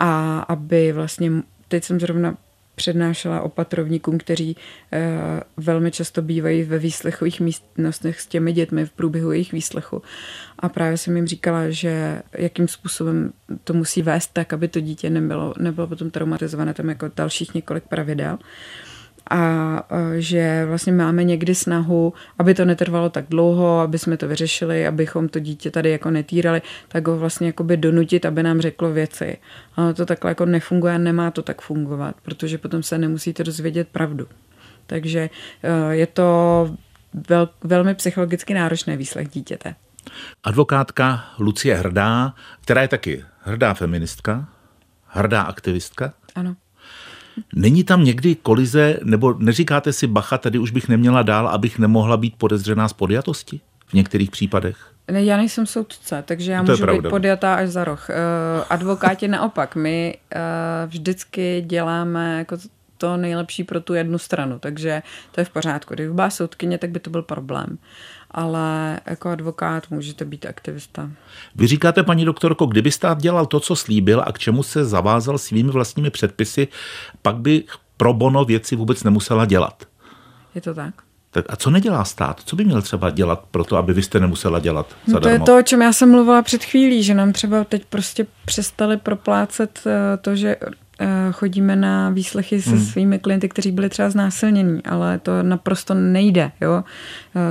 a 0.00 0.40
aby 0.40 0.92
vlastně, 0.92 1.30
teď 1.68 1.84
jsem 1.84 2.00
zrovna 2.00 2.36
přednášela 2.74 3.40
opatrovníkům, 3.40 4.18
kteří 4.18 4.56
e, 4.92 5.20
velmi 5.56 5.90
často 5.90 6.22
bývají 6.22 6.62
ve 6.62 6.78
výslechových 6.78 7.40
místnostech 7.40 8.20
s 8.20 8.26
těmi 8.26 8.52
dětmi 8.52 8.86
v 8.86 8.90
průběhu 8.90 9.32
jejich 9.32 9.52
výslechu. 9.52 10.02
A 10.58 10.68
právě 10.68 10.98
jsem 10.98 11.16
jim 11.16 11.26
říkala, 11.26 11.70
že 11.70 12.22
jakým 12.32 12.68
způsobem 12.68 13.32
to 13.64 13.72
musí 13.72 14.02
vést 14.02 14.32
tak, 14.32 14.52
aby 14.52 14.68
to 14.68 14.80
dítě 14.80 15.10
nebylo, 15.10 15.54
nebylo 15.58 15.86
potom 15.86 16.10
traumatizované, 16.10 16.74
tam 16.74 16.88
jako 16.88 17.10
dalších 17.16 17.54
několik 17.54 17.84
pravidel 17.84 18.38
a 19.30 19.82
že 20.18 20.64
vlastně 20.66 20.92
máme 20.92 21.24
někdy 21.24 21.54
snahu, 21.54 22.12
aby 22.38 22.54
to 22.54 22.64
netrvalo 22.64 23.10
tak 23.10 23.24
dlouho, 23.28 23.80
aby 23.80 23.98
jsme 23.98 24.16
to 24.16 24.28
vyřešili, 24.28 24.86
abychom 24.86 25.28
to 25.28 25.38
dítě 25.38 25.70
tady 25.70 25.90
jako 25.90 26.10
netýrali, 26.10 26.62
tak 26.88 27.08
ho 27.08 27.18
vlastně 27.18 27.46
jakoby 27.46 27.76
donutit, 27.76 28.26
aby 28.26 28.42
nám 28.42 28.60
řeklo 28.60 28.92
věci. 28.92 29.36
Ale 29.76 29.94
to 29.94 30.06
takhle 30.06 30.30
jako 30.30 30.46
nefunguje 30.46 30.94
a 30.94 30.98
nemá 30.98 31.30
to 31.30 31.42
tak 31.42 31.60
fungovat, 31.60 32.16
protože 32.22 32.58
potom 32.58 32.82
se 32.82 32.98
nemusíte 32.98 33.44
dozvědět 33.44 33.88
pravdu. 33.88 34.26
Takže 34.86 35.30
e, 35.62 35.94
je 35.94 36.06
to 36.06 36.70
vel, 37.28 37.48
velmi 37.64 37.94
psychologicky 37.94 38.54
náročné 38.54 38.96
výslech 38.96 39.28
dítěte. 39.28 39.74
Advokátka 40.44 41.24
Lucie 41.38 41.74
Hrdá, 41.74 42.34
která 42.60 42.82
je 42.82 42.88
taky 42.88 43.24
hrdá 43.40 43.74
feministka, 43.74 44.48
hrdá 45.06 45.42
aktivistka. 45.42 46.12
Ano. 46.34 46.56
Není 47.54 47.84
tam 47.84 48.04
někdy 48.04 48.34
kolize, 48.34 48.98
nebo 49.04 49.34
neříkáte 49.38 49.92
si, 49.92 50.06
bacha, 50.06 50.38
tady 50.38 50.58
už 50.58 50.70
bych 50.70 50.88
neměla 50.88 51.22
dál, 51.22 51.48
abych 51.48 51.78
nemohla 51.78 52.16
být 52.16 52.34
podezřená 52.38 52.88
z 52.88 52.92
podjatosti 52.92 53.60
v 53.86 53.94
některých 53.94 54.30
případech? 54.30 54.76
Ne, 55.10 55.24
já 55.24 55.36
nejsem 55.36 55.66
soudce, 55.66 56.24
takže 56.26 56.52
já 56.52 56.62
to 56.64 56.72
můžu 56.72 56.86
být 56.86 57.10
podjatá 57.10 57.54
až 57.54 57.68
za 57.68 57.84
roh. 57.84 58.08
Uh, 58.08 58.64
advokáti 58.70 59.28
naopak, 59.28 59.76
my 59.76 60.16
uh, 60.34 60.40
vždycky 60.90 61.64
děláme 61.66 62.38
jako 62.38 62.56
to 62.98 63.16
nejlepší 63.16 63.64
pro 63.64 63.80
tu 63.80 63.94
jednu 63.94 64.18
stranu, 64.18 64.58
takže 64.58 65.02
to 65.32 65.40
je 65.40 65.44
v 65.44 65.50
pořádku. 65.50 65.94
Kdyby 65.94 66.12
byla 66.12 66.30
soudkyně, 66.30 66.78
tak 66.78 66.90
by 66.90 67.00
to 67.00 67.10
byl 67.10 67.22
problém 67.22 67.78
ale 68.30 69.00
jako 69.06 69.28
advokát 69.28 69.90
můžete 69.90 70.24
být 70.24 70.46
aktivista. 70.46 71.10
Vy 71.54 71.66
říkáte, 71.66 72.02
paní 72.02 72.24
doktorko, 72.24 72.66
kdyby 72.66 72.90
stát 72.90 73.18
dělal 73.18 73.46
to, 73.46 73.60
co 73.60 73.76
slíbil 73.76 74.22
a 74.26 74.32
k 74.32 74.38
čemu 74.38 74.62
se 74.62 74.84
zavázal 74.84 75.38
svými 75.38 75.70
vlastními 75.70 76.10
předpisy, 76.10 76.68
pak 77.22 77.36
by 77.36 77.64
pro 77.96 78.12
bono 78.14 78.44
věci 78.44 78.76
vůbec 78.76 79.04
nemusela 79.04 79.44
dělat. 79.44 79.84
Je 80.54 80.60
to 80.60 80.74
tak? 80.74 80.94
Tak 81.30 81.44
a 81.48 81.56
co 81.56 81.70
nedělá 81.70 82.04
stát? 82.04 82.40
Co 82.44 82.56
by 82.56 82.64
měl 82.64 82.82
třeba 82.82 83.10
dělat 83.10 83.44
pro 83.50 83.64
to, 83.64 83.76
aby 83.76 83.92
vy 83.92 84.02
jste 84.02 84.20
nemusela 84.20 84.58
dělat 84.58 84.96
zadarmo? 85.06 85.38
No 85.38 85.44
to 85.44 85.52
je 85.52 85.54
to, 85.54 85.58
o 85.58 85.62
čem 85.62 85.82
já 85.82 85.92
jsem 85.92 86.10
mluvila 86.10 86.42
před 86.42 86.64
chvílí, 86.64 87.02
že 87.02 87.14
nám 87.14 87.32
třeba 87.32 87.64
teď 87.64 87.84
prostě 87.84 88.26
přestali 88.44 88.96
proplácet 88.96 89.80
eh, 89.86 90.16
to, 90.16 90.36
že 90.36 90.56
eh, 91.00 91.08
chodíme 91.32 91.76
na 91.76 92.10
výslechy 92.10 92.62
se 92.62 92.70
hmm. 92.70 92.84
svými 92.84 93.18
klienty, 93.18 93.48
kteří 93.48 93.72
byli 93.72 93.88
třeba 93.88 94.10
znásilnění, 94.10 94.82
ale 94.84 95.18
to 95.18 95.42
naprosto 95.42 95.94
nejde. 95.94 96.52
Jo? 96.60 96.84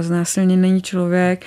Znásilněný 0.02 0.82
člověk 0.82 1.46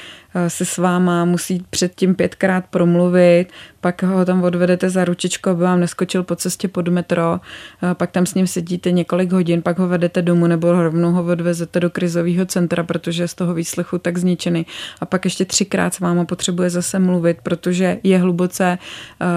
se 0.49 0.64
s 0.64 0.79
váma 0.79 1.25
musí 1.25 1.64
předtím 1.71 2.14
pětkrát 2.14 2.64
promluvit, 2.71 3.47
pak 3.81 4.03
ho 4.03 4.25
tam 4.25 4.42
odvedete 4.42 4.90
za 4.90 5.05
ručičku, 5.05 5.51
aby 5.51 5.62
vám 5.62 5.81
neskočil 5.81 6.23
po 6.23 6.37
cestě 6.37 6.68
pod 6.68 6.88
metro, 6.88 7.40
pak 7.95 8.11
tam 8.11 8.27
s 8.27 8.35
ním 8.35 8.47
sedíte 8.47 8.90
několik 8.90 9.33
hodin, 9.33 9.62
pak 9.62 9.79
ho 9.79 9.88
vedete 9.88 10.23
domů 10.23 10.47
nebo 10.47 10.73
rovnou 10.73 11.12
ho 11.12 11.25
odvezete 11.25 11.81
do 11.81 11.90
krizového 11.90 12.47
centra, 12.47 12.83
protože 12.83 13.23
je 13.23 13.29
z 13.29 13.35
toho 13.35 13.55
výslechu 13.55 13.99
tak 13.99 14.18
zničený 14.18 14.66
a 15.01 15.07
pak 15.07 15.25
ještě 15.25 15.45
třikrát 15.45 15.95
s 15.95 16.01
váma 16.01 16.25
potřebuje 16.25 16.71
zase 16.71 16.99
mluvit, 16.99 17.38
protože 17.42 17.99
je 18.03 18.18
hluboce 18.18 18.79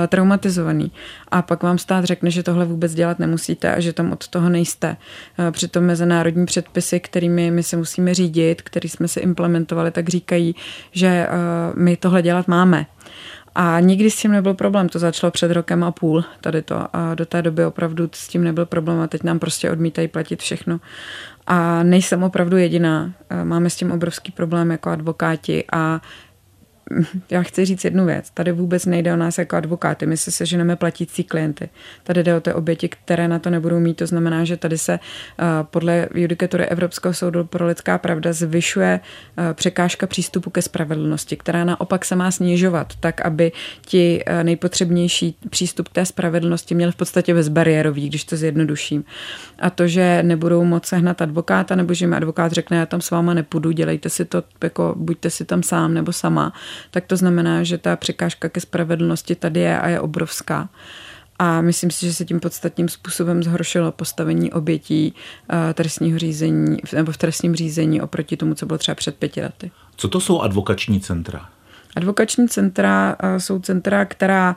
traumatizovaný. 0.08 0.92
A 1.32 1.42
pak 1.42 1.64
vám 1.64 1.78
stát 1.78 2.06
řekne, 2.06 2.32
že 2.32 2.44
tohle 2.44 2.66
vůbec 2.66 2.94
dělat 2.94 3.20
nemusíte 3.20 3.76
a 3.76 3.80
že 3.80 3.94
tam 3.94 4.12
od 4.12 4.28
toho 4.28 4.50
nejste. 4.50 4.98
Přitom 5.52 5.84
mezinárodní 5.84 6.46
předpisy, 6.46 7.00
kterými 7.00 7.52
my 7.52 7.64
se 7.64 7.78
musíme 7.78 8.14
řídit, 8.14 8.62
který 8.62 8.85
jsme 8.90 9.08
se 9.08 9.20
implementovali, 9.20 9.92
tak 9.92 10.10
říkají, 10.10 10.56
že 10.92 11.28
uh, 11.28 11.80
my 11.80 11.98
tohle 11.98 12.22
dělat 12.22 12.48
máme. 12.48 12.86
A 13.56 13.80
nikdy 13.80 14.12
s 14.12 14.16
tím 14.16 14.32
nebyl 14.32 14.54
problém, 14.54 14.90
to 14.90 15.00
začalo 15.00 15.32
před 15.32 15.52
rokem 15.52 15.84
a 15.84 15.92
půl 15.92 16.24
tady 16.42 16.62
to 16.62 16.88
a 16.96 17.16
do 17.16 17.26
té 17.26 17.42
doby 17.42 17.66
opravdu 17.66 18.10
s 18.14 18.28
tím 18.28 18.44
nebyl 18.44 18.66
problém 18.66 19.00
a 19.00 19.08
teď 19.08 19.24
nám 19.24 19.40
prostě 19.40 19.72
odmítají 19.72 20.08
platit 20.08 20.42
všechno. 20.42 20.80
A 21.48 21.84
nejsem 21.84 22.24
opravdu 22.24 22.58
jediná, 22.58 23.12
máme 23.44 23.70
s 23.70 23.76
tím 23.76 23.92
obrovský 23.92 24.32
problém 24.32 24.72
jako 24.72 24.90
advokáti 24.90 25.64
a 25.74 26.02
já 27.30 27.44
chci 27.44 27.66
říct 27.66 27.84
jednu 27.84 28.06
věc. 28.06 28.30
Tady 28.34 28.52
vůbec 28.52 28.86
nejde 28.86 29.14
o 29.14 29.16
nás 29.16 29.38
jako 29.38 29.56
advokáty. 29.56 30.06
My 30.06 30.18
se 30.18 30.32
seženeme 30.32 30.76
platící 30.76 31.24
klienty. 31.24 31.70
Tady 32.04 32.24
jde 32.24 32.36
o 32.36 32.42
ty 32.42 32.54
oběti, 32.54 32.90
které 32.90 33.28
na 33.28 33.40
to 33.40 33.50
nebudou 33.50 33.80
mít. 33.80 33.94
To 33.94 34.08
znamená, 34.08 34.44
že 34.44 34.58
tady 34.58 34.78
se 34.78 34.94
uh, 34.94 35.46
podle 35.64 36.08
judikatury 36.14 36.66
Evropského 36.66 37.14
soudu 37.14 37.46
pro 37.46 37.68
lidská 37.68 37.98
pravda 37.98 38.34
zvyšuje 38.34 39.00
uh, 39.38 39.44
překážka 39.54 40.08
přístupu 40.08 40.50
ke 40.50 40.62
spravedlnosti, 40.62 41.38
která 41.38 41.64
naopak 41.64 42.06
se 42.06 42.16
má 42.16 42.32
snižovat, 42.32 42.94
tak 43.00 43.22
aby 43.22 43.52
ti 43.86 44.24
uh, 44.30 44.44
nejpotřebnější 44.44 45.36
přístup 45.50 45.90
k 45.90 45.94
té 45.94 46.06
spravedlnosti 46.06 46.76
měli 46.76 46.92
v 46.92 46.96
podstatě 46.96 47.34
bezbariérový, 47.34 48.10
když 48.10 48.24
to 48.24 48.36
zjednoduším. 48.36 49.04
A 49.60 49.70
to, 49.70 49.88
že 49.88 50.24
nebudou 50.24 50.64
moc 50.64 50.86
sehnat 50.86 51.22
advokáta, 51.22 51.76
nebo 51.76 51.94
že 51.94 52.08
mi 52.08 52.16
advokát 52.16 52.52
řekne, 52.52 52.78
já 52.78 52.86
tam 52.86 53.02
s 53.02 53.12
váma 53.12 53.34
nepůjdu, 53.34 53.72
dělejte 53.72 54.10
si 54.10 54.26
to, 54.26 54.44
jako 54.64 54.94
buďte 54.98 55.30
si 55.30 55.46
tam 55.46 55.64
sám 55.64 55.94
nebo 55.94 56.14
sama, 56.14 56.54
tak 56.92 57.06
to 57.06 57.18
znamená, 57.18 57.64
že 57.64 57.78
ta 57.78 57.96
překážka 57.96 58.50
ke 58.50 58.62
spravedlnosti 58.62 59.36
tady 59.36 59.60
je 59.60 59.80
a 59.80 59.88
je 59.88 60.00
obrovská. 60.00 60.70
A 61.40 61.62
myslím 61.62 61.92
si, 61.92 62.06
že 62.06 62.14
se 62.14 62.26
tím 62.26 62.40
podstatným 62.40 62.90
způsobem 62.90 63.44
zhoršilo 63.44 63.92
postavení 63.92 64.54
obětí 64.54 65.14
eh, 65.50 65.74
trestního 65.74 66.20
řízení 66.20 66.78
nebo 66.94 67.12
v 67.12 67.18
trestním 67.18 67.56
řízení 67.56 68.02
oproti 68.02 68.38
tomu, 68.38 68.56
co 68.56 68.66
bylo 68.66 68.78
třeba 68.78 68.96
před 68.96 69.16
pěti 69.16 69.42
lety. 69.42 69.72
Co 69.96 70.08
to 70.08 70.20
jsou 70.20 70.42
advokační 70.42 71.00
centra? 71.02 71.50
Advokační 71.96 72.48
centra 72.48 73.16
eh, 73.20 73.40
jsou 73.40 73.60
centra, 73.60 74.06
která 74.06 74.56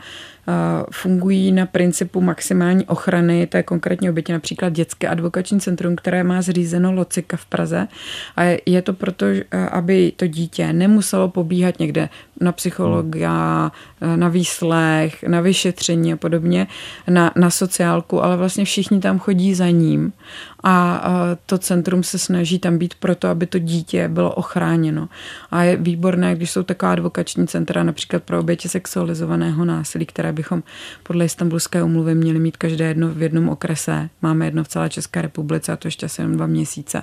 fungují 0.93 1.53
na 1.53 1.67
principu 1.67 2.21
maximální 2.21 2.87
ochrany 2.87 3.47
té 3.47 3.63
konkrétní 3.63 4.11
oběti, 4.11 4.33
například 4.33 4.73
dětské 4.73 5.09
advokační 5.09 5.61
centrum, 5.61 5.97
které 5.97 6.25
má 6.25 6.43
zřízeno 6.43 6.93
Locika 6.93 7.37
v 7.37 7.47
Praze. 7.47 7.89
A 8.37 8.43
je 8.67 8.83
to 8.83 8.93
proto, 8.93 9.27
aby 9.71 10.13
to 10.17 10.27
dítě 10.27 10.73
nemuselo 10.73 11.29
pobíhat 11.29 11.79
někde 11.79 12.09
na 12.41 12.53
psychologa, 12.53 13.73
na 14.17 14.29
výslech, 14.29 15.23
na 15.23 15.41
vyšetření 15.41 16.13
a 16.13 16.17
podobně, 16.17 16.67
na, 17.09 17.33
na 17.37 17.51
sociálku, 17.51 18.25
ale 18.25 18.37
vlastně 18.37 18.65
všichni 18.65 19.01
tam 19.01 19.19
chodí 19.19 19.55
za 19.55 19.71
ním 19.71 20.13
a 20.65 21.03
to 21.47 21.59
centrum 21.59 22.03
se 22.03 22.19
snaží 22.19 22.59
tam 22.59 22.79
být 22.79 22.95
proto, 22.95 23.29
aby 23.29 23.47
to 23.47 23.59
dítě 23.59 24.09
bylo 24.09 24.33
ochráněno. 24.33 25.09
A 25.51 25.63
je 25.63 25.77
výborné, 25.77 26.37
když 26.37 26.51
jsou 26.51 26.63
taková 26.63 26.93
advokační 26.93 27.47
centra 27.47 27.83
například 27.83 28.23
pro 28.23 28.41
oběti 28.41 28.69
sexualizovaného 28.69 29.65
násilí, 29.65 30.07
které 30.07 30.33
bychom 30.39 30.63
podle 31.03 31.25
Istanbulské 31.25 31.83
umluvy 31.83 32.15
měli 32.15 32.39
mít 32.39 32.57
každé 32.57 32.85
jedno 32.85 33.09
v 33.09 33.23
jednom 33.23 33.49
okrese. 33.49 34.09
Máme 34.23 34.45
jedno 34.45 34.65
v 34.65 34.69
celé 34.69 34.91
České 34.91 35.23
republice 35.23 35.73
a 35.73 35.77
to 35.77 35.89
ještě 35.89 36.07
asi 36.07 36.23
jen 36.23 36.33
dva 36.33 36.47
měsíce. 36.47 37.03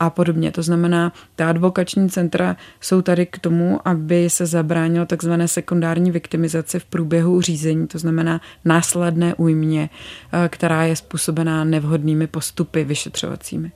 A 0.00 0.10
podobně. 0.10 0.52
To 0.52 0.62
znamená, 0.62 1.12
ta 1.36 1.48
advokační 1.48 2.10
centra 2.10 2.56
jsou 2.80 3.02
tady 3.02 3.26
k 3.26 3.38
tomu, 3.38 3.88
aby 3.88 4.30
se 4.30 4.46
zabránilo 4.46 5.06
takzvané 5.06 5.48
sekundární 5.48 6.10
viktimizaci 6.10 6.78
v 6.78 6.84
průběhu 6.84 7.40
řízení, 7.40 7.86
to 7.86 7.98
znamená 7.98 8.40
následné 8.64 9.34
újmě, 9.34 9.90
která 10.48 10.84
je 10.84 10.96
způsobená 10.96 11.64
nevhodnými 11.64 12.26
postupy 12.26 12.84
vyšetřovacími. 12.84 13.72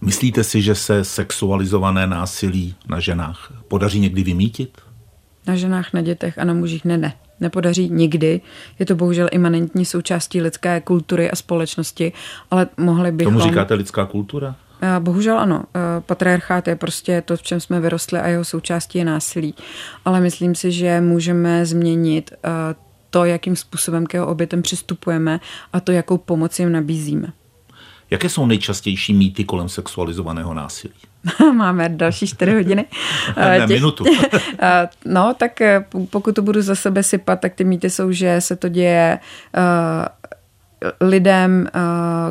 Myslíte 0.00 0.44
si, 0.44 0.62
že 0.62 0.74
se 0.74 1.04
sexualizované 1.04 2.06
násilí 2.06 2.74
na 2.88 3.00
ženách 3.00 3.52
podaří 3.68 4.00
někdy 4.00 4.22
vymítit? 4.22 4.80
Na 5.46 5.56
ženách, 5.56 5.92
na 5.92 6.00
dětech 6.02 6.38
a 6.38 6.44
na 6.44 6.54
mužích 6.54 6.84
ne, 6.84 6.98
ne 6.98 7.12
nepodaří 7.40 7.90
nikdy. 7.90 8.40
Je 8.78 8.86
to 8.86 8.94
bohužel 8.94 9.28
imanentní 9.32 9.84
součástí 9.84 10.40
lidské 10.40 10.80
kultury 10.80 11.30
a 11.30 11.36
společnosti, 11.36 12.12
ale 12.50 12.68
mohli 12.76 13.12
bychom... 13.12 13.34
Tomu 13.34 13.48
říkáte 13.48 13.74
lidská 13.74 14.06
kultura? 14.06 14.56
Bohužel 14.98 15.38
ano. 15.38 15.64
Patriarchát 16.00 16.68
je 16.68 16.76
prostě 16.76 17.22
to, 17.22 17.36
v 17.36 17.42
čem 17.42 17.60
jsme 17.60 17.80
vyrostli 17.80 18.18
a 18.18 18.28
jeho 18.28 18.44
součástí 18.44 18.98
je 18.98 19.04
násilí. 19.04 19.54
Ale 20.04 20.20
myslím 20.20 20.54
si, 20.54 20.72
že 20.72 21.00
můžeme 21.00 21.66
změnit 21.66 22.30
to, 23.10 23.24
jakým 23.24 23.56
způsobem 23.56 24.06
k 24.06 24.14
jeho 24.14 24.26
obětem 24.26 24.62
přistupujeme 24.62 25.40
a 25.72 25.80
to, 25.80 25.92
jakou 25.92 26.18
pomoc 26.18 26.58
jim 26.58 26.72
nabízíme. 26.72 27.32
Jaké 28.10 28.28
jsou 28.28 28.46
nejčastější 28.46 29.14
mýty 29.14 29.44
kolem 29.44 29.68
sexualizovaného 29.68 30.54
násilí? 30.54 30.94
Máme 31.54 31.88
další 31.88 32.26
čtyři 32.26 32.54
hodiny. 32.54 32.84
ne, 33.36 33.58
Těch, 33.58 33.68
minutu. 33.68 34.04
no, 35.04 35.34
tak 35.34 35.60
eh, 35.60 35.84
pokud 36.10 36.34
to 36.34 36.42
budu 36.42 36.62
za 36.62 36.74
sebe 36.74 37.02
sypat, 37.02 37.40
tak 37.40 37.54
ty 37.54 37.64
mýty 37.64 37.90
jsou, 37.90 38.12
že 38.12 38.40
se 38.40 38.56
to 38.56 38.68
děje 38.68 39.18
uh, 39.56 41.08
lidem, 41.08 41.68
uh, 41.74 41.80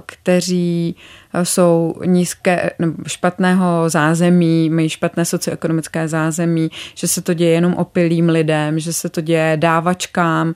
kteří 0.05 0.95
jsou 1.43 1.95
nízké, 2.05 2.71
nebo 2.79 2.93
špatného 3.07 3.89
zázemí, 3.89 4.69
mají 4.69 4.89
špatné 4.89 5.25
socioekonomické 5.25 6.07
zázemí, 6.07 6.69
že 6.95 7.07
se 7.07 7.21
to 7.21 7.33
děje 7.33 7.51
jenom 7.51 7.73
opilým 7.73 8.29
lidem, 8.29 8.79
že 8.79 8.93
se 8.93 9.09
to 9.09 9.21
děje 9.21 9.57
dávačkám, 9.57 10.53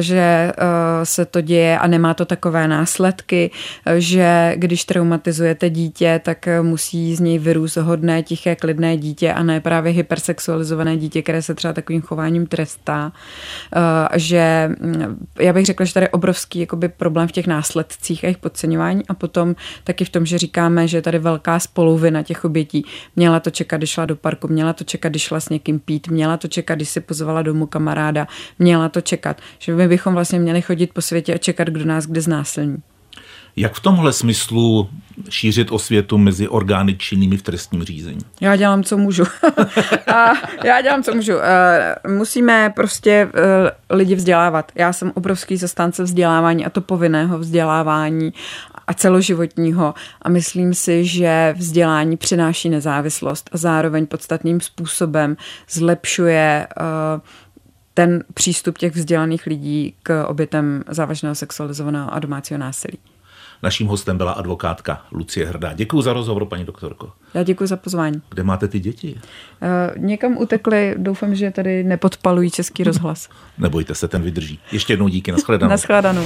že 0.00 0.52
eh, 0.56 1.06
se 1.06 1.24
to 1.24 1.40
děje 1.40 1.78
a 1.78 1.86
nemá 1.86 2.14
to 2.14 2.24
takové 2.24 2.68
následky, 2.68 3.50
že 3.98 4.52
když 4.56 4.84
traumatizujete 4.84 5.70
dítě, 5.70 6.20
tak 6.24 6.48
musí 6.62 7.14
z 7.14 7.20
něj 7.20 7.38
vyrůst 7.38 7.76
hodné, 7.76 8.22
tiché, 8.22 8.56
klidné 8.56 8.96
dítě 8.96 9.32
a 9.32 9.42
ne 9.42 9.60
právě 9.60 9.92
hypersexualizované 9.92 10.96
dítě, 10.96 11.22
které 11.22 11.42
se 11.42 11.54
třeba 11.54 11.72
takovým 11.72 12.02
chováním 12.02 12.46
trestá. 12.46 13.12
Eh, 13.76 14.18
že 14.18 14.70
hm, 14.80 15.26
já 15.38 15.52
bych 15.52 15.66
řekla, 15.66 15.86
že 15.86 15.94
tady 15.94 16.04
je 16.04 16.08
obrovský 16.08 16.60
jakoby, 16.60 16.88
problém 16.88 17.28
v 17.28 17.32
těch 17.32 17.46
následcích 17.46 18.24
a 18.24 18.26
jejich 18.26 18.38
podceňování 18.38 19.02
a 19.08 19.14
potom 19.14 19.54
taky 19.84 20.04
v 20.04 20.10
tom 20.10 20.19
tom, 20.20 20.26
že 20.26 20.38
říkáme, 20.38 20.88
že 20.88 20.96
je 20.98 21.02
tady 21.02 21.18
velká 21.18 21.58
spoluvina 21.58 22.22
těch 22.22 22.44
obětí. 22.44 22.84
Měla 23.16 23.40
to 23.40 23.50
čekat, 23.50 23.76
když 23.76 23.90
šla 23.90 24.04
do 24.06 24.16
parku, 24.16 24.48
měla 24.48 24.72
to 24.72 24.84
čekat, 24.84 25.08
když 25.08 25.22
šla 25.22 25.40
s 25.40 25.48
někým 25.48 25.80
pít, 25.80 26.08
měla 26.08 26.36
to 26.36 26.48
čekat, 26.48 26.74
když 26.74 26.88
si 26.88 27.00
pozvala 27.00 27.42
domů 27.42 27.66
kamaráda, 27.66 28.28
měla 28.58 28.88
to 28.88 29.00
čekat. 29.00 29.40
Že 29.58 29.74
my 29.74 29.88
bychom 29.88 30.14
vlastně 30.14 30.38
měli 30.38 30.62
chodit 30.62 30.92
po 30.92 31.00
světě 31.00 31.34
a 31.34 31.38
čekat, 31.38 31.68
kdo 31.68 31.84
nás 31.84 32.06
kde 32.06 32.20
znásilní. 32.20 32.76
Jak 33.56 33.74
v 33.74 33.80
tomhle 33.80 34.12
smyslu 34.12 34.88
šířit 35.28 35.72
osvětu 35.72 36.18
mezi 36.18 36.48
orgány 36.48 36.96
činnými 36.96 37.36
v 37.36 37.42
trestním 37.42 37.84
řízení? 37.84 38.20
Já 38.40 38.56
dělám, 38.56 38.84
co 38.84 38.98
můžu. 38.98 39.24
a 40.14 40.32
já 40.64 40.80
dělám, 40.80 41.02
co 41.02 41.14
můžu. 41.14 41.32
Eh, 41.42 41.96
musíme 42.08 42.72
prostě 42.76 43.28
eh, 43.34 43.94
lidi 43.94 44.14
vzdělávat. 44.14 44.72
Já 44.74 44.92
jsem 44.92 45.12
obrovský 45.14 45.56
zastánce 45.56 46.02
vzdělávání 46.02 46.66
a 46.66 46.70
to 46.70 46.80
povinného 46.80 47.38
vzdělávání 47.38 48.32
a 48.86 48.94
celoživotního 48.94 49.94
a 50.22 50.28
myslím 50.28 50.74
si, 50.74 51.04
že 51.04 51.54
vzdělání 51.58 52.16
přináší 52.16 52.68
nezávislost 52.68 53.50
a 53.52 53.56
zároveň 53.56 54.06
podstatným 54.06 54.60
způsobem 54.60 55.36
zlepšuje 55.70 56.66
uh, 56.80 57.20
ten 57.94 58.24
přístup 58.34 58.78
těch 58.78 58.94
vzdělaných 58.94 59.46
lidí 59.46 59.94
k 60.02 60.24
obětem 60.26 60.84
závažného 60.88 61.34
sexualizovaného 61.34 62.14
a 62.14 62.18
domácího 62.18 62.58
násilí. 62.58 62.98
Naším 63.62 63.86
hostem 63.86 64.16
byla 64.16 64.32
advokátka 64.32 65.02
Lucie 65.12 65.46
Hrdá. 65.46 65.72
Děkuji 65.72 66.02
za 66.02 66.12
rozhovor, 66.12 66.46
paní 66.46 66.64
doktorko. 66.64 67.12
Já 67.34 67.42
děkuji 67.42 67.66
za 67.66 67.76
pozvání. 67.76 68.22
Kde 68.30 68.42
máte 68.42 68.68
ty 68.68 68.80
děti? 68.80 69.14
Uh, 69.14 70.02
někam 70.02 70.36
utekli, 70.36 70.94
doufám, 70.98 71.34
že 71.34 71.50
tady 71.50 71.84
nepodpalují 71.84 72.50
český 72.50 72.84
rozhlas. 72.84 73.28
Nebojte 73.58 73.94
se, 73.94 74.08
ten 74.08 74.22
vydrží. 74.22 74.58
Ještě 74.72 74.92
jednou 74.92 75.08
díky, 75.08 75.32
nashledanou. 75.32 75.70
nashledanou. 75.70 76.24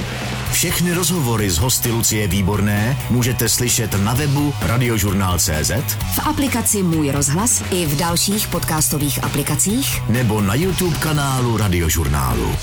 Všechny 0.51 0.93
rozhovory 0.93 1.49
z 1.49 1.57
hosty 1.57 1.91
Lucie 1.91 2.27
Výborné 2.27 2.97
můžete 3.09 3.49
slyšet 3.49 4.03
na 4.03 4.13
webu 4.13 4.53
radiožurnál.cz 4.61 5.71
v 6.15 6.27
aplikaci 6.27 6.83
Můj 6.83 7.11
rozhlas 7.11 7.63
i 7.71 7.85
v 7.85 7.99
dalších 7.99 8.47
podcastových 8.47 9.23
aplikacích 9.23 10.09
nebo 10.09 10.41
na 10.41 10.55
YouTube 10.55 10.97
kanálu 10.97 11.57
Radiožurnálu. 11.57 12.55